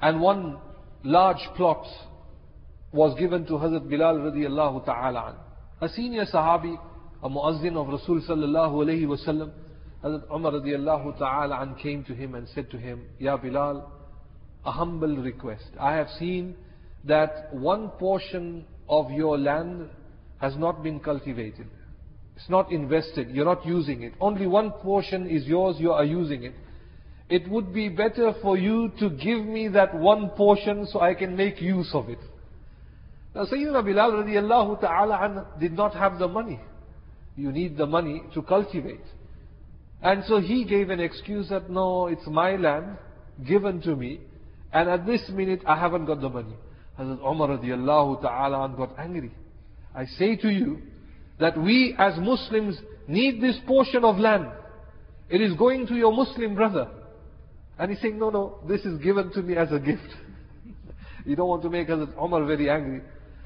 And 0.00 0.20
one 0.20 0.58
large 1.04 1.48
plot 1.56 1.86
was 2.96 3.18
given 3.18 3.44
to 3.46 3.52
Hazrat 3.52 3.88
Bilal 3.88 4.16
radiallahu 4.16 4.84
ta'ala 4.84 5.28
an. 5.28 5.34
A 5.80 5.88
senior 5.92 6.24
sahabi, 6.24 6.78
a 7.22 7.28
muazzin 7.28 7.76
of 7.76 7.88
Rasul 7.88 8.20
sallallahu 8.22 8.74
alayhi 8.84 9.06
wasallam, 9.06 9.52
Hazrat 10.02 10.34
Umar 10.34 10.52
radiallahu 10.52 11.18
ta'ala 11.18 11.60
an 11.60 11.74
came 11.76 12.02
to 12.04 12.14
him 12.14 12.34
and 12.34 12.48
said 12.48 12.70
to 12.70 12.78
him, 12.78 13.04
Ya 13.18 13.36
Bilal, 13.36 13.92
a 14.64 14.70
humble 14.72 15.16
request. 15.18 15.68
I 15.78 15.94
have 15.94 16.08
seen 16.18 16.56
that 17.04 17.54
one 17.54 17.90
portion 17.90 18.64
of 18.88 19.10
your 19.10 19.38
land 19.38 19.88
has 20.40 20.56
not 20.56 20.82
been 20.82 20.98
cultivated. 20.98 21.66
It's 22.36 22.50
not 22.50 22.70
invested, 22.70 23.30
you're 23.30 23.46
not 23.46 23.64
using 23.64 24.02
it. 24.02 24.12
Only 24.20 24.46
one 24.46 24.70
portion 24.70 25.26
is 25.28 25.46
yours, 25.46 25.76
you 25.78 25.92
are 25.92 26.04
using 26.04 26.44
it. 26.44 26.54
It 27.28 27.48
would 27.50 27.72
be 27.72 27.88
better 27.88 28.34
for 28.42 28.56
you 28.56 28.92
to 29.00 29.10
give 29.10 29.44
me 29.44 29.68
that 29.68 29.94
one 29.94 30.30
portion 30.30 30.86
so 30.86 31.00
I 31.00 31.14
can 31.14 31.34
make 31.36 31.60
use 31.60 31.90
of 31.92 32.08
it. 32.08 32.18
Now 33.36 33.44
Sayyidina 33.44 33.84
Bilal 33.84 34.12
radiallahu 34.12 34.80
ta'ala 34.80 35.46
did 35.60 35.72
not 35.72 35.92
have 35.92 36.18
the 36.18 36.26
money. 36.26 36.58
You 37.36 37.52
need 37.52 37.76
the 37.76 37.84
money 37.84 38.22
to 38.32 38.40
cultivate. 38.40 39.04
And 40.02 40.24
so 40.24 40.40
he 40.40 40.64
gave 40.64 40.88
an 40.88 41.00
excuse 41.00 41.50
that 41.50 41.68
no, 41.68 42.06
it's 42.06 42.26
my 42.26 42.56
land, 42.56 42.96
given 43.46 43.82
to 43.82 43.94
me, 43.94 44.20
and 44.72 44.88
at 44.88 45.04
this 45.04 45.20
minute 45.28 45.60
I 45.66 45.78
haven't 45.78 46.06
got 46.06 46.22
the 46.22 46.30
money. 46.30 46.54
Hazrat 46.98 47.20
Umar 47.30 47.48
radiallahu 47.58 48.22
ta'ala 48.22 48.74
got 48.74 48.98
angry. 48.98 49.32
I 49.94 50.06
say 50.06 50.36
to 50.36 50.48
you 50.48 50.78
that 51.38 51.60
we 51.60 51.94
as 51.98 52.18
Muslims 52.18 52.78
need 53.06 53.42
this 53.42 53.58
portion 53.66 54.02
of 54.02 54.16
land. 54.16 54.46
It 55.28 55.42
is 55.42 55.52
going 55.58 55.86
to 55.88 55.94
your 55.94 56.14
Muslim 56.14 56.54
brother. 56.54 56.88
And 57.78 57.90
he's 57.90 58.00
saying, 58.00 58.18
no, 58.18 58.30
no, 58.30 58.60
this 58.66 58.80
is 58.86 58.98
given 59.02 59.30
to 59.32 59.42
me 59.42 59.56
as 59.56 59.70
a 59.72 59.78
gift. 59.78 60.08
you 61.26 61.36
don't 61.36 61.48
want 61.48 61.62
to 61.64 61.68
make 61.68 61.88
Hazrat 61.88 62.16
Umar 62.16 62.42
very 62.46 62.70
angry. 62.70 63.02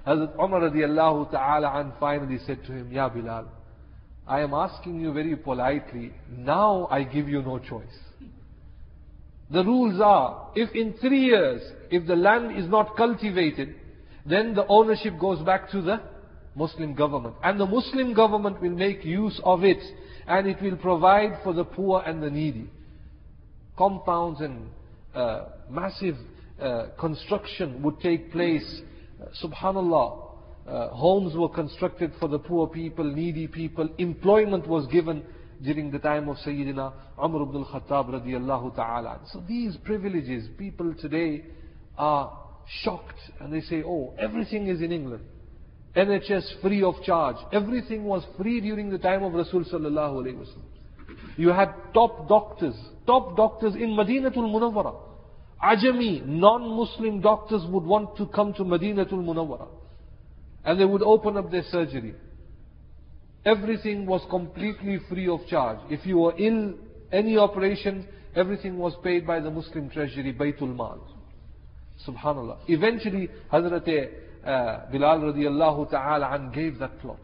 Hazrat 0.07 0.35
Umar 0.42 0.61
radiallahu 0.62 1.30
ta'ala 1.30 1.80
and 1.80 1.92
finally 2.00 2.38
said 2.47 2.64
to 2.64 2.73
him, 2.73 2.90
Ya 2.90 3.09
Bilal, 3.09 3.47
I 4.26 4.40
am 4.40 4.54
asking 4.54 5.00
you 5.00 5.12
very 5.12 5.37
politely, 5.37 6.12
now 6.30 6.87
I 6.90 7.02
give 7.04 7.28
you 7.28 7.42
no 7.42 7.59
choice. 7.59 7.99
The 9.50 9.64
rules 9.64 10.00
are, 10.00 10.50
if 10.54 10.75
in 10.75 10.95
three 11.00 11.25
years, 11.25 11.61
if 11.90 12.07
the 12.07 12.14
land 12.14 12.57
is 12.57 12.69
not 12.69 12.97
cultivated, 12.97 13.75
then 14.25 14.54
the 14.54 14.66
ownership 14.69 15.19
goes 15.19 15.40
back 15.40 15.71
to 15.73 15.83
the 15.83 16.00
Muslim 16.54 16.95
government. 16.95 17.35
And 17.42 17.59
the 17.59 17.66
Muslim 17.66 18.14
government 18.14 18.61
will 18.61 18.71
make 18.71 19.04
use 19.04 19.40
of 19.45 19.64
it, 19.64 19.83
and 20.26 20.47
it 20.47 20.62
will 20.62 20.76
provide 20.76 21.40
for 21.42 21.52
the 21.52 21.64
poor 21.64 22.02
and 22.07 22.23
the 22.23 22.30
needy. 22.30 22.71
Compounds 23.76 24.40
and 24.40 24.69
uh, 25.14 25.47
massive 25.69 26.16
uh, 26.61 26.87
construction 26.99 27.83
would 27.83 27.99
take 28.00 28.30
place. 28.30 28.83
Subhanallah. 29.43 30.27
Uh, 30.67 30.89
homes 30.91 31.35
were 31.35 31.49
constructed 31.49 32.12
for 32.21 32.29
the 32.29 32.39
poor 32.39 32.67
people, 32.67 33.05
needy 33.05 33.47
people. 33.49 33.89
Employment 33.99 34.67
was 34.69 34.87
given 34.89 35.25
during 35.62 35.91
the 35.91 35.99
time 35.99 36.29
of 36.29 36.37
Sayyidina 36.39 36.93
Umar 37.23 37.43
ibn 37.43 37.57
al-Khattab 37.57 38.11
radiallahu 38.11 38.75
ta'ala. 38.77 39.21
So 39.33 39.43
these 39.49 39.77
privileges, 39.85 40.49
people 40.59 40.95
today 40.95 41.45
are 41.99 42.39
shocked 42.83 43.19
and 43.41 43.53
they 43.53 43.61
say, 43.61 43.83
oh, 43.85 44.15
everything 44.19 44.69
is 44.69 44.81
in 44.81 44.93
England. 44.93 45.25
NHS 45.97 46.61
free 46.62 46.83
of 46.83 46.95
charge. 47.05 47.37
Everything 47.53 48.05
was 48.05 48.25
free 48.39 48.61
during 48.61 48.91
the 48.91 48.99
time 48.99 49.25
of 49.25 49.33
Rasul 49.33 49.65
sallallahu 49.65 50.23
alayhi 50.23 50.37
wasallam. 50.37 50.71
You 51.37 51.49
had 51.49 51.75
top 51.93 52.29
doctors, 52.29 52.77
top 53.07 53.37
doctors 53.37 53.75
in 53.75 53.91
Madinatul 53.91 54.37
Munawwara. 54.37 54.95
Ajami, 55.62 56.25
non-Muslim 56.26 57.21
doctors 57.21 57.62
would 57.69 57.85
want 57.85 58.17
to 58.17 58.26
come 58.26 58.55
to 58.55 58.62
Madinatul 58.64 59.23
Munawwara. 59.25 59.69
And 60.64 60.81
they 60.81 60.85
would 60.85 61.02
open 61.02 61.37
up 61.37 61.50
their 61.50 61.64
surgery. 61.71 62.14
Everything 63.45 64.07
was 64.07 64.23
completely 64.31 64.99
free 65.09 65.29
of 65.29 65.40
charge. 65.49 65.79
If 65.90 66.07
you 66.07 66.19
were 66.19 66.35
ill, 66.38 66.75
any 67.12 67.37
operation, 67.37 68.07
everything 68.35 68.79
was 68.79 68.95
paid 69.02 69.26
by 69.26 69.40
the 69.40 69.50
Muslim 69.50 69.90
treasury, 69.90 70.33
Baytul 70.33 70.75
Mal. 70.75 71.00
Subhanallah. 72.07 72.59
Eventually, 72.69 73.29
Hazrat 73.52 73.88
uh, 74.45 74.90
Bilal 74.90 75.21
radiallahu 75.21 75.90
ta'ala 75.90 76.31
an 76.33 76.52
gave 76.52 76.79
that 76.79 76.99
plot. 77.00 77.19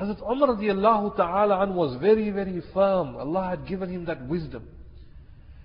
Hazrat 0.00 0.20
Umar 0.22 0.56
radiallahu 0.56 1.16
ta'ala 1.16 1.62
an 1.62 1.74
was 1.74 2.00
very, 2.00 2.30
very 2.30 2.62
firm. 2.72 3.16
Allah 3.16 3.50
had 3.50 3.66
given 3.66 3.90
him 3.90 4.04
that 4.04 4.26
wisdom. 4.28 4.68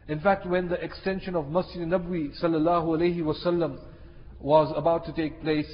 In 0.07 0.21
fact, 0.21 0.45
when 0.45 0.69
the 0.69 0.81
extension 0.81 1.35
of 1.35 1.49
Masjid 1.49 1.81
Nabwi 1.81 2.31
sallallahu 2.41 2.85
alayhi 2.97 3.21
wasallam 3.21 3.77
was 4.39 4.71
about 4.75 5.05
to 5.05 5.13
take 5.13 5.41
place, 5.41 5.69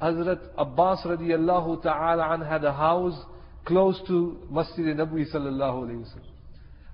Hazrat 0.00 0.40
Abbas 0.56 1.00
radiallahu 1.04 1.82
ta'ala 1.82 2.34
an 2.34 2.42
had 2.42 2.64
a 2.64 2.72
house 2.72 3.18
close 3.64 4.00
to 4.06 4.38
Masjid 4.50 4.84
Nabwi 4.96 5.32
sallallahu 5.32 5.84
alayhi 5.84 6.04
wasallam. 6.04 6.32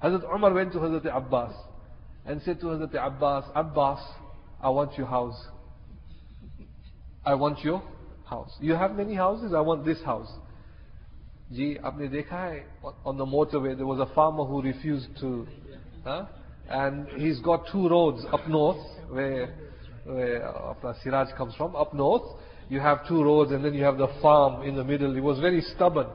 Hazrat 0.03 0.35
Umar 0.35 0.55
went 0.55 0.73
to 0.73 0.79
Hazrat 0.79 1.15
Abbas 1.15 1.55
and 2.25 2.41
said 2.43 2.59
to 2.61 2.67
Hazrat 2.67 2.95
Abbas, 2.95 3.45
Abbas, 3.55 4.01
I 4.63 4.71
want 4.71 4.97
your 4.97 5.07
house. 5.07 5.39
I 7.25 7.35
want 7.35 7.63
your 7.63 7.83
house. 8.25 8.57
You 8.61 8.75
have 8.75 8.93
many 8.95 9.15
houses, 9.15 9.53
I 9.55 9.61
want 9.61 9.85
this 9.85 10.03
house. 10.03 10.31
Ji, 11.53 11.79
aapne 11.83 12.11
dekha 12.11 12.31
hai, 12.31 12.63
on 13.05 13.19
the 13.19 13.27
motorway 13.27 13.77
there 13.77 13.87
was 13.87 14.01
a 14.01 14.15
farmer 14.15 14.45
who 14.45 14.63
refused 14.63 15.09
to... 15.21 15.47
Huh? 16.05 16.27
And 16.69 17.09
he's 17.17 17.41
got 17.41 17.65
two 17.73 17.89
roads 17.89 18.25
up 18.33 18.47
north 18.49 18.85
where 19.11 19.55
where 20.05 20.95
Siraj 21.03 21.29
comes 21.37 21.55
from. 21.55 21.77
Up 21.77 21.93
north, 21.95 22.23
you 22.69 22.81
have 22.81 23.07
two 23.07 23.23
roads, 23.23 23.53
and 23.53 23.65
then 23.65 23.75
you 23.75 23.85
have 23.85 23.99
the 23.99 24.09
farm 24.23 24.63
in 24.63 24.77
the 24.77 24.85
middle. 24.85 25.15
He 25.15 25.21
was 25.21 25.39
very 25.39 25.61
stubborn. 25.61 26.09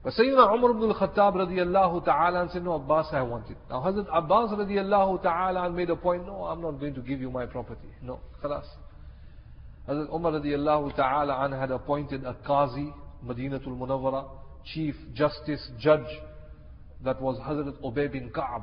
But 0.00 0.12
Sayyidina 0.14 0.54
Umar 0.54 0.70
ibn 0.70 0.84
al-Khattab 0.84 1.34
radiallahu 1.34 2.04
ta'ala 2.04 2.48
said, 2.52 2.62
no, 2.62 2.74
Abbas, 2.74 3.08
I 3.12 3.22
want 3.22 3.50
it. 3.50 3.56
Now 3.68 3.80
Hazrat 3.80 4.06
Abbas 4.12 4.52
radiallahu 4.52 5.22
ta'ala 5.22 5.70
made 5.70 5.90
a 5.90 5.96
point, 5.96 6.24
no, 6.24 6.44
I'm 6.44 6.62
not 6.62 6.78
going 6.78 6.94
to 6.94 7.00
give 7.00 7.20
you 7.20 7.30
my 7.30 7.46
property. 7.46 7.88
No, 8.00 8.20
khalas. 8.42 8.64
Hazrat 9.88 10.14
Umar 10.14 10.32
radiallahu 10.32 10.94
ta'ala 10.94 11.50
had 11.58 11.72
appointed 11.72 12.24
a 12.24 12.34
Qazi, 12.48 12.94
Madinatul 13.26 13.76
Munawwara, 13.76 14.28
Chief 14.72 14.94
Justice, 15.14 15.68
Judge, 15.80 16.06
that 17.04 17.20
was 17.20 17.36
Hazrat 17.40 17.76
Ubay 17.82 18.10
bin 18.10 18.30
Ka'ab, 18.30 18.62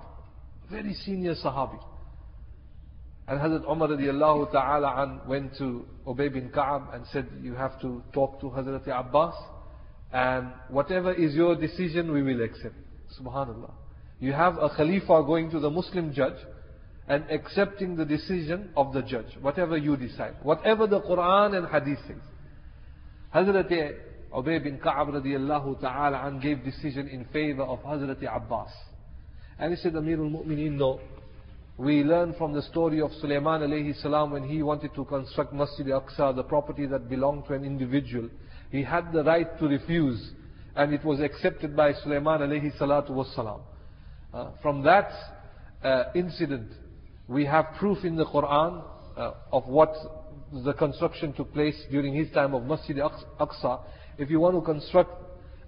very 0.70 0.94
senior 0.94 1.36
Sahabi. 1.36 1.80
And 3.28 3.40
Hazrat 3.40 3.70
Umar 3.70 3.90
radiallahu 3.90 4.52
ta'ala 4.52 5.22
went 5.28 5.58
to 5.58 5.86
Ubay 6.06 6.32
bin 6.32 6.50
Ka'ab 6.50 6.94
and 6.94 7.06
said, 7.12 7.28
you 7.42 7.56
have 7.56 7.80
to 7.82 8.04
talk 8.14 8.40
to 8.42 8.48
Hazrat 8.48 8.88
Abbas 8.88 9.34
and 10.14 10.52
whatever 10.70 11.12
is 11.12 11.34
your 11.34 11.56
decision, 11.56 12.14
we 12.14 12.22
will 12.22 12.42
accept. 12.44 12.76
Subhanallah. 13.20 13.72
You 14.20 14.32
have 14.34 14.58
a 14.58 14.70
Khalifa 14.70 15.24
going 15.26 15.50
to 15.52 15.60
the 15.60 15.70
Muslim 15.70 16.14
judge 16.14 16.38
and 17.08 17.24
accepting 17.30 17.96
the 17.96 18.06
decision 18.06 18.70
of 18.78 18.94
the 18.94 19.02
judge, 19.02 19.38
whatever 19.42 19.76
you 19.78 19.98
decide, 19.98 20.36
whatever 20.42 20.88
the 20.88 21.02
Quran 21.02 21.58
and 21.58 21.68
Hadith 21.68 22.00
says. 22.08 22.22
Hazrat 23.34 23.72
Ubay 24.34 24.64
bin 24.64 24.80
Ka'ab 24.80 25.08
radiallahu 25.08 25.82
ta'ala 25.82 26.28
an 26.28 26.40
gave 26.40 26.64
decision 26.64 27.08
in 27.08 27.26
favor 27.26 27.64
of 27.64 27.80
Hazrat 27.80 28.24
Abbas. 28.36 28.72
And 29.60 29.74
he 29.74 29.82
said, 29.82 29.94
Amirul 29.94 30.32
Mu'mineen, 30.32 30.74
no. 30.74 31.00
We 31.78 32.04
learn 32.04 32.34
from 32.38 32.54
the 32.54 32.62
story 32.62 33.02
of 33.02 33.12
Sulaiman 33.20 33.62
alayhi 33.62 34.02
salam 34.02 34.32
when 34.32 34.48
he 34.48 34.64
wanted 34.64 34.96
to 34.96 35.04
construct 35.06 35.54
Masjid 35.54 35.88
Aqsa, 35.88 36.36
the 36.36 36.44
property 36.44 36.86
that 36.86 37.10
belonged 37.10 37.48
to 37.48 37.54
an 37.54 37.66
individual. 37.66 38.30
He 38.72 38.82
had 38.82 39.12
the 39.12 39.24
right 39.24 39.58
to 39.60 39.66
refuse 39.68 40.32
and 40.76 40.94
it 40.94 41.04
was 41.04 41.20
accepted 41.20 41.76
by 41.76 41.94
Sulaiman 41.94 42.42
alayhi 42.42 42.78
salatu 42.78 43.12
wassalam. 43.12 43.62
Uh, 44.34 44.52
from 44.62 44.84
that 44.84 45.10
uh, 45.84 46.06
incident, 46.16 46.72
we 47.28 47.46
have 47.46 47.66
proof 47.78 48.04
in 48.04 48.16
the 48.16 48.26
Quran 48.26 48.84
uh, 49.18 49.32
of 49.52 49.66
what 49.68 49.94
the 50.64 50.74
construction 50.74 51.34
took 51.34 51.54
place 51.54 51.76
during 51.90 52.14
his 52.14 52.32
time 52.32 52.54
of 52.54 52.64
Masjid 52.64 52.98
Aqsa. 52.98 53.82
If 54.18 54.30
you 54.30 54.40
want 54.40 54.56
to 54.56 54.62
construct 54.62 55.12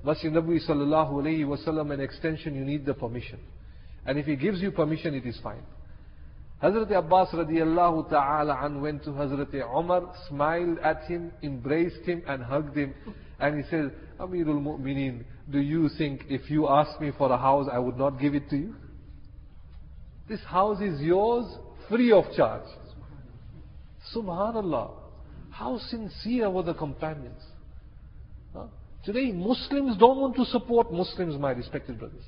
Masjid 0.04 0.32
Nabi 0.32 0.60
sallallahu 0.65 1.12
alayhi 1.13 1.45
wasallam 1.45 1.93
an 1.93 2.00
extension, 2.00 2.56
you 2.56 2.63
need 2.63 2.86
the 2.86 2.93
permission. 2.93 3.39
And 4.08 4.17
if 4.17 4.26
he 4.26 4.36
gives 4.36 4.62
you 4.62 4.72
permission, 4.72 5.13
it 5.13 5.26
is 5.26 5.38
fine. 5.43 5.62
Hazrat 6.63 6.89
Abbas 6.98 7.30
radiallahu 7.34 8.10
ta'ala 8.10 8.58
an 8.63 8.82
went 8.82 9.04
to 9.04 9.12
Hazrat 9.12 9.54
Umar, 9.54 10.12
smiled 10.28 10.80
at 10.80 11.04
him, 11.04 11.32
embraced 11.43 12.04
him 12.04 12.24
and 12.28 12.41
hugged 12.41 12.76
him. 12.76 12.96
And 13.39 13.63
he 13.63 13.70
said, 13.70 13.91
Amirul 14.20 14.63
Mu'mineen, 14.63 15.24
do 15.52 15.60
you 15.60 15.89
think 15.98 16.26
if 16.30 16.50
you 16.50 16.67
asked 16.67 17.00
me 17.00 17.12
for 17.15 17.32
a 17.32 17.38
house, 17.38 17.67
I 17.72 17.78
would 17.78 17.98
not 17.98 18.20
give 18.20 18.34
it 18.34 18.50
to 18.50 18.58
you? 18.58 18.76
This 20.28 20.41
house 20.46 20.82
is 20.82 21.00
yours 21.00 21.46
free 21.88 22.12
of 22.12 22.26
charge. 22.36 22.67
Subhanallah. 24.15 24.91
How 25.52 25.80
sincere 25.89 26.50
were 26.50 26.63
the 26.63 26.74
companions. 26.74 27.41
Huh? 28.56 28.65
Today 29.04 29.32
Muslims 29.32 29.98
don't 29.98 30.17
want 30.17 30.36
to 30.38 30.46
support 30.46 30.91
Muslims, 30.91 31.39
my 31.39 31.52
respected 31.52 32.00
brothers. 32.00 32.24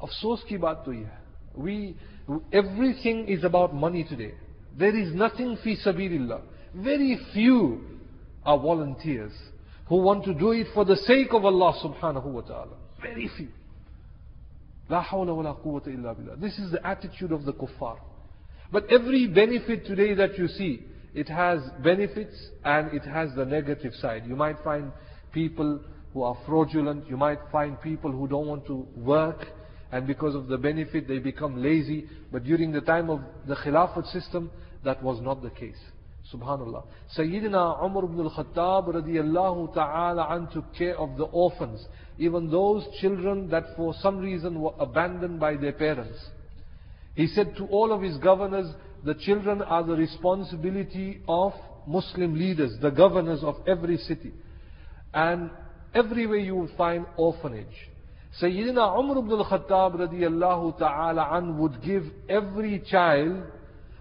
Afsos 0.00 0.46
ki 0.46 0.58
baat 0.58 0.84
to 0.84 0.92
hai. 0.92 1.10
We, 1.54 1.96
everything 2.52 3.28
is 3.28 3.44
about 3.44 3.74
money 3.74 4.04
today. 4.04 4.34
There 4.78 4.96
is 4.96 5.12
nothing 5.14 5.58
fi 5.62 5.76
sabilillah. 5.84 6.40
Very 6.74 7.18
few 7.32 7.80
are 8.44 8.58
volunteers 8.58 9.32
who 9.88 9.96
want 9.96 10.24
to 10.24 10.34
do 10.34 10.52
it 10.52 10.68
for 10.74 10.84
the 10.84 10.96
sake 10.96 11.28
of 11.32 11.44
Allah 11.44 11.74
subhanahu 11.82 12.26
wa 12.26 12.42
ta'ala. 12.42 12.76
Very 13.02 13.30
few. 13.36 13.48
La 14.88 15.04
hawla 15.04 15.34
wa 15.34 15.42
la 15.42 15.54
quwwata 15.54 15.88
illa 15.88 16.14
billah. 16.14 16.36
This 16.40 16.58
is 16.58 16.70
the 16.70 16.86
attitude 16.86 17.32
of 17.32 17.44
the 17.44 17.52
kuffar. 17.52 17.98
But 18.70 18.90
every 18.90 19.26
benefit 19.26 19.86
today 19.86 20.14
that 20.14 20.38
you 20.38 20.46
see, 20.46 20.84
it 21.14 21.28
has 21.28 21.60
benefits 21.82 22.36
and 22.64 22.92
it 22.92 23.02
has 23.02 23.30
the 23.34 23.44
negative 23.44 23.94
side. 23.94 24.24
You 24.26 24.36
might 24.36 24.62
find 24.62 24.92
people 25.32 25.80
who 26.12 26.22
are 26.22 26.36
fraudulent, 26.46 27.08
you 27.08 27.16
might 27.16 27.38
find 27.50 27.80
people 27.80 28.12
who 28.12 28.28
don't 28.28 28.46
want 28.46 28.66
to 28.66 28.86
work, 28.96 29.46
and 29.90 30.06
because 30.06 30.34
of 30.34 30.48
the 30.48 30.58
benefit 30.58 31.08
they 31.08 31.18
become 31.18 31.62
lazy. 31.62 32.06
But 32.30 32.44
during 32.44 32.72
the 32.72 32.80
time 32.80 33.10
of 33.10 33.20
the 33.46 33.54
Khilafat 33.56 34.10
system, 34.12 34.50
that 34.84 35.02
was 35.02 35.20
not 35.20 35.42
the 35.42 35.50
case. 35.50 35.78
Subhanallah. 36.32 36.84
Sayyidina 37.16 37.82
Umar 37.82 38.04
ibn 38.04 38.20
al-Khattab 38.20 38.94
radiyallahu 38.94 39.72
ta'ala 39.72 40.48
took 40.52 40.74
care 40.74 40.96
of 40.98 41.16
the 41.16 41.24
orphans. 41.24 41.86
Even 42.18 42.50
those 42.50 42.84
children 43.00 43.48
that 43.48 43.64
for 43.76 43.94
some 44.02 44.18
reason 44.18 44.60
were 44.60 44.74
abandoned 44.78 45.40
by 45.40 45.56
their 45.56 45.72
parents. 45.72 46.18
He 47.14 47.26
said 47.28 47.56
to 47.56 47.64
all 47.66 47.92
of 47.92 48.02
his 48.02 48.18
governors, 48.18 48.66
the 49.04 49.14
children 49.14 49.62
are 49.62 49.82
the 49.82 49.94
responsibility 49.94 51.22
of 51.26 51.52
Muslim 51.86 52.38
leaders, 52.38 52.72
the 52.82 52.90
governors 52.90 53.40
of 53.42 53.56
every 53.66 53.96
city. 53.96 54.32
And 55.14 55.50
everywhere 55.94 56.38
you 56.38 56.54
will 56.56 56.70
find 56.76 57.06
orphanage. 57.16 57.87
Sayyidina 58.36 58.98
Umar 58.98 59.18
ibn 59.18 59.32
al-Khattab 59.32 59.94
radiyallahu 59.96 60.78
ta'ala 60.78 61.28
an 61.32 61.58
would 61.58 61.82
give 61.82 62.04
every 62.28 62.78
child 62.90 63.42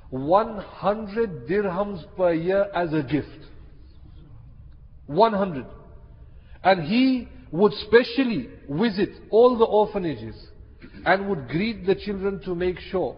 100 0.10 1.48
dirhams 1.48 2.04
per 2.16 2.34
year 2.34 2.68
as 2.76 2.94
a 2.94 3.04
gift. 3.04 3.48
100. 5.08 5.66
And 6.64 6.84
he 6.84 7.28
would 7.52 7.74
specially 7.88 8.50
visit 8.70 9.10
all 9.30 9.58
the 9.58 9.66
orphanages 9.66 10.36
and 11.06 11.30
would 11.30 11.48
greet 11.48 11.86
the 11.86 11.96
children 11.96 12.42
to 12.44 12.54
make 12.54 12.80
sure 12.80 13.16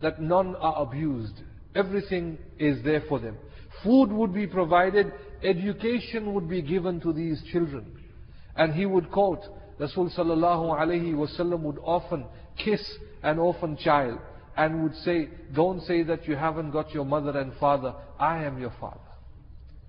that 0.00 0.20
none 0.20 0.56
are 0.56 0.82
abused. 0.82 1.34
Everything 1.74 2.38
is 2.58 2.82
there 2.84 3.02
for 3.08 3.18
them. 3.20 3.36
Food 3.82 4.12
would 4.12 4.34
be 4.34 4.46
provided, 4.46 5.12
education 5.42 6.34
would 6.34 6.48
be 6.48 6.60
given 6.60 7.00
to 7.00 7.12
these 7.12 7.42
children. 7.52 7.86
And 8.56 8.74
he 8.74 8.84
would 8.84 9.10
quote, 9.10 9.40
Rasul 9.78 10.10
sallallahu 10.10 11.62
would 11.64 11.78
often 11.82 12.24
kiss 12.62 12.82
an 13.22 13.38
orphan 13.38 13.76
child 13.76 14.18
and 14.56 14.82
would 14.82 14.94
say, 14.96 15.28
don't 15.54 15.80
say 15.82 16.02
that 16.02 16.28
you 16.28 16.36
haven't 16.36 16.70
got 16.70 16.92
your 16.92 17.04
mother 17.04 17.38
and 17.38 17.52
father, 17.54 17.94
I 18.18 18.44
am 18.44 18.60
your 18.60 18.72
father. 18.80 18.98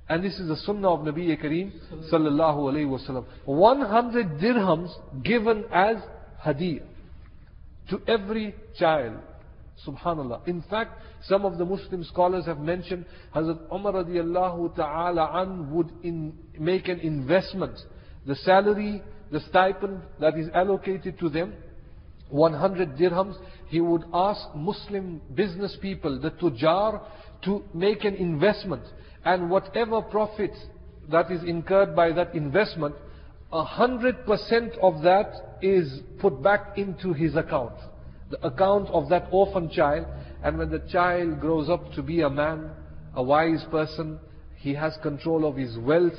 And 0.10 0.24
this 0.24 0.39
is 0.39 0.48
the 0.48 0.58
sunnah 0.58 0.89
of 0.89 1.00
Nabi 1.02 1.41
Kareem 1.41 1.72
sallallahu 2.12 2.74
alayhi 2.74 2.88
wasallam. 2.88 3.26
100 3.46 4.39
dirhams 4.39 4.89
given 5.24 5.65
as 5.72 5.98
hadiyah 6.46 6.84
to 7.89 8.02
every 8.08 8.56
child. 8.78 9.17
Subhanallah. 9.86 10.48
In 10.48 10.62
fact, 10.69 11.02
some 11.28 11.46
of 11.46 11.58
the 11.58 11.65
Muslim 11.65 12.04
scholars 12.04 12.46
have 12.46 12.60
mentioned 12.60 13.06
Hazrat 13.36 13.60
Umar 13.74 13.93
radiallahu 13.93 14.76
ta'ala 14.76 15.30
an 15.41 15.74
would 15.74 15.91
in, 16.04 16.34
make 16.60 16.88
an 16.88 17.00
investment. 17.00 17.78
The 18.26 18.36
salary, 18.36 19.02
the 19.34 19.39
stipend 19.50 20.00
that 20.19 20.38
is 20.38 20.48
allocated 20.54 21.17
to 21.19 21.28
them, 21.28 21.56
100 22.30 22.96
dirhams, 22.96 23.36
he 23.67 23.82
would 23.82 24.04
ask 24.13 24.41
Muslim 24.56 25.19
business 25.34 25.76
people, 25.82 26.22
the 26.22 26.30
tujar, 26.30 27.02
to 27.43 27.63
make 27.74 28.04
an 28.06 28.13
investment. 28.13 28.84
And 29.26 29.50
whatever 29.50 30.04
profit 30.04 30.52
that 31.12 31.32
is 31.32 31.43
incurred 31.43 31.96
by 31.96 32.12
that 32.12 32.36
investment, 32.36 32.93
hundred 33.52 34.24
percent 34.26 34.74
of 34.82 35.02
that 35.02 35.58
is 35.63 36.02
put 36.19 36.41
back 36.43 36.78
into 36.78 37.13
his 37.13 37.36
account. 37.36 37.74
The 38.30 38.46
account 38.46 38.89
of 38.89 39.10
that 39.10 39.30
orphan 39.32 39.69
child. 39.69 40.06
And 40.43 40.60
when 40.60 40.69
the 40.69 40.88
child 40.91 41.39
grows 41.39 41.69
up 41.69 41.91
to 41.93 42.04
be 42.04 42.22
a 42.22 42.30
man, 42.30 42.69
a 43.15 43.24
wise 43.24 43.65
person, 43.72 44.19
he 44.58 44.76
has 44.76 44.96
control 45.02 45.48
of 45.48 45.56
his 45.56 45.76
wealth. 45.80 46.13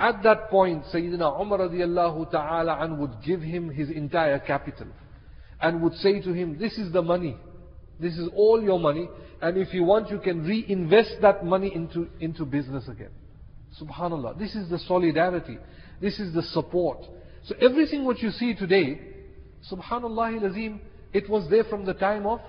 At 0.00 0.22
that 0.22 0.48
point, 0.48 0.84
Sayyidina 0.94 1.38
Umar 1.38 1.58
radiallahu 1.58 2.30
ta'ala 2.30 2.78
an 2.80 2.98
would 2.98 3.22
give 3.22 3.42
him 3.42 3.68
his 3.68 3.90
entire 3.90 4.38
capital. 4.38 4.86
And 5.60 5.82
would 5.82 5.92
say 5.96 6.22
to 6.22 6.32
him, 6.32 6.58
this 6.58 6.78
is 6.78 6.90
the 6.90 7.02
money. 7.02 7.36
This 8.00 8.14
is 8.14 8.30
all 8.34 8.62
your 8.62 8.80
money. 8.80 9.10
And 9.42 9.58
if 9.58 9.74
you 9.74 9.84
want, 9.84 10.08
you 10.08 10.18
can 10.18 10.42
reinvest 10.42 11.16
that 11.20 11.44
money 11.44 11.70
into, 11.74 12.08
into 12.18 12.46
business 12.46 12.88
again. 12.88 13.10
Subhanallah. 13.78 14.38
This 14.38 14.54
is 14.54 14.70
the 14.70 14.78
solidarity. 14.78 15.58
This 16.00 16.18
is 16.18 16.32
the 16.32 16.44
support. 16.44 17.04
So 17.44 17.54
everything 17.60 18.06
what 18.06 18.20
you 18.20 18.30
see 18.30 18.54
today, 18.54 19.00
Subhanallah 19.70 20.80
it 21.12 21.28
was 21.28 21.50
there 21.50 21.64
from 21.64 21.84
the 21.84 21.92
time 21.94 22.24
of 22.24 22.40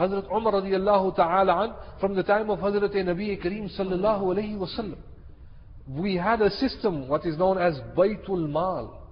Hazrat 0.00 0.34
Umar 0.34 0.54
radiallahu 0.54 1.16
ta'ala 1.16 1.64
an, 1.64 1.74
from 2.00 2.14
the 2.14 2.22
time 2.22 2.48
of 2.48 2.60
Hazrat 2.60 2.94
Nabi 2.94 3.40
Kareem 3.42 3.70
sallallahu 3.78 4.22
alayhi 4.22 4.56
wasallam. 4.56 4.96
We 5.88 6.16
had 6.16 6.40
a 6.40 6.50
system, 6.50 7.08
what 7.08 7.26
is 7.26 7.36
known 7.36 7.58
as 7.58 7.74
Baytul 7.96 8.48
Mal. 8.50 9.02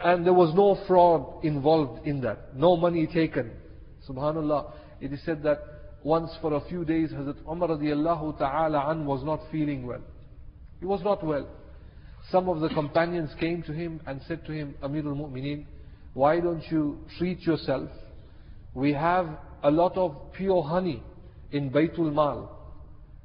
And 0.00 0.24
there 0.24 0.32
was 0.32 0.54
no 0.54 0.78
fraud 0.86 1.44
involved 1.44 2.06
in 2.06 2.20
that. 2.22 2.56
No 2.56 2.76
money 2.76 3.06
taken. 3.06 3.50
Subhanallah. 4.08 4.72
It 5.00 5.12
is 5.12 5.22
said 5.24 5.42
that 5.42 5.58
once 6.02 6.30
for 6.40 6.54
a 6.54 6.60
few 6.68 6.84
days 6.84 7.10
Hazrat 7.10 7.36
Umar 7.50 7.68
radiallahu 7.68 8.38
ta'ala 8.38 8.90
an 8.90 9.04
was 9.04 9.24
not 9.24 9.40
feeling 9.50 9.86
well. 9.86 10.00
He 10.80 10.86
was 10.86 11.02
not 11.02 11.24
well. 11.24 11.48
Some 12.30 12.48
of 12.48 12.60
the 12.60 12.68
companions 12.68 13.30
came 13.40 13.62
to 13.64 13.72
him 13.72 14.00
and 14.06 14.20
said 14.28 14.44
to 14.46 14.52
him, 14.52 14.74
Amirul 14.82 15.16
Mu'mineen, 15.16 15.66
why 16.14 16.40
don't 16.40 16.62
you 16.70 16.98
treat 17.18 17.40
yourself? 17.40 17.90
We 18.74 18.92
have 18.92 19.26
a 19.62 19.70
lot 19.70 19.96
of 19.96 20.32
pure 20.32 20.62
honey 20.62 21.02
in 21.50 21.70
Baytul 21.70 22.12
Mal. 22.12 22.54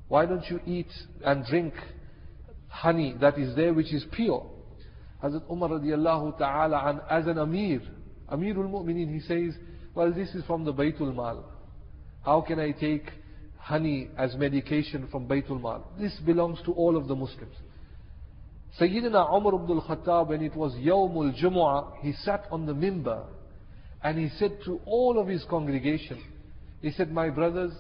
Why 0.08 0.26
don't 0.26 0.46
you 0.50 0.60
eat 0.66 0.92
and 1.24 1.46
drink 1.46 1.74
honey 2.74 3.16
that 3.22 3.38
is 3.38 3.56
there 3.56 3.74
which 3.74 3.94
is 3.94 4.04
pure? 4.12 4.50
Hazrat 5.24 5.50
Umar 5.50 5.70
radiallahu 5.70 6.38
ta'ala 6.38 6.90
an, 6.90 7.02
as 7.10 7.28
an 7.28 7.38
Amir, 7.38 7.82
Amirul 8.32 8.70
Mu'mineen, 8.70 9.14
he 9.14 9.20
says, 9.22 9.54
well 9.94 10.12
this 10.12 10.30
is 10.30 10.44
from 10.46 10.66
the 10.66 10.74
Baytul 10.74 11.16
Mal. 11.16 11.46
How 12.26 12.42
can 12.42 12.60
I 12.60 12.72
take 12.72 13.06
honey 13.58 14.10
as 14.18 14.36
medication 14.36 15.08
from 15.12 15.28
Baytul 15.28 15.62
Mal? 15.62 15.88
This 16.00 16.14
belongs 16.26 16.60
to 16.66 16.74
all 16.74 16.98
of 16.98 17.08
the 17.08 17.16
Muslims. 17.16 17.56
Sayyidina 18.80 19.32
Umar 19.32 19.54
ibn 19.54 19.78
al-Khattab, 19.78 20.30
when 20.30 20.42
it 20.42 20.56
was 20.56 20.74
Yawmul 20.74 21.40
Jumu'ah, 21.40 22.00
he 22.02 22.14
sat 22.24 22.48
on 22.52 22.66
the 22.66 22.74
mimbar 22.74 23.26
and 24.04 24.18
he 24.18 24.30
said 24.40 24.58
to 24.66 24.82
all 24.86 25.20
of 25.20 25.28
his 25.28 25.46
congregation, 25.48 26.22
he 26.82 26.92
said, 26.92 27.12
my 27.12 27.30
brothers, 27.30 27.72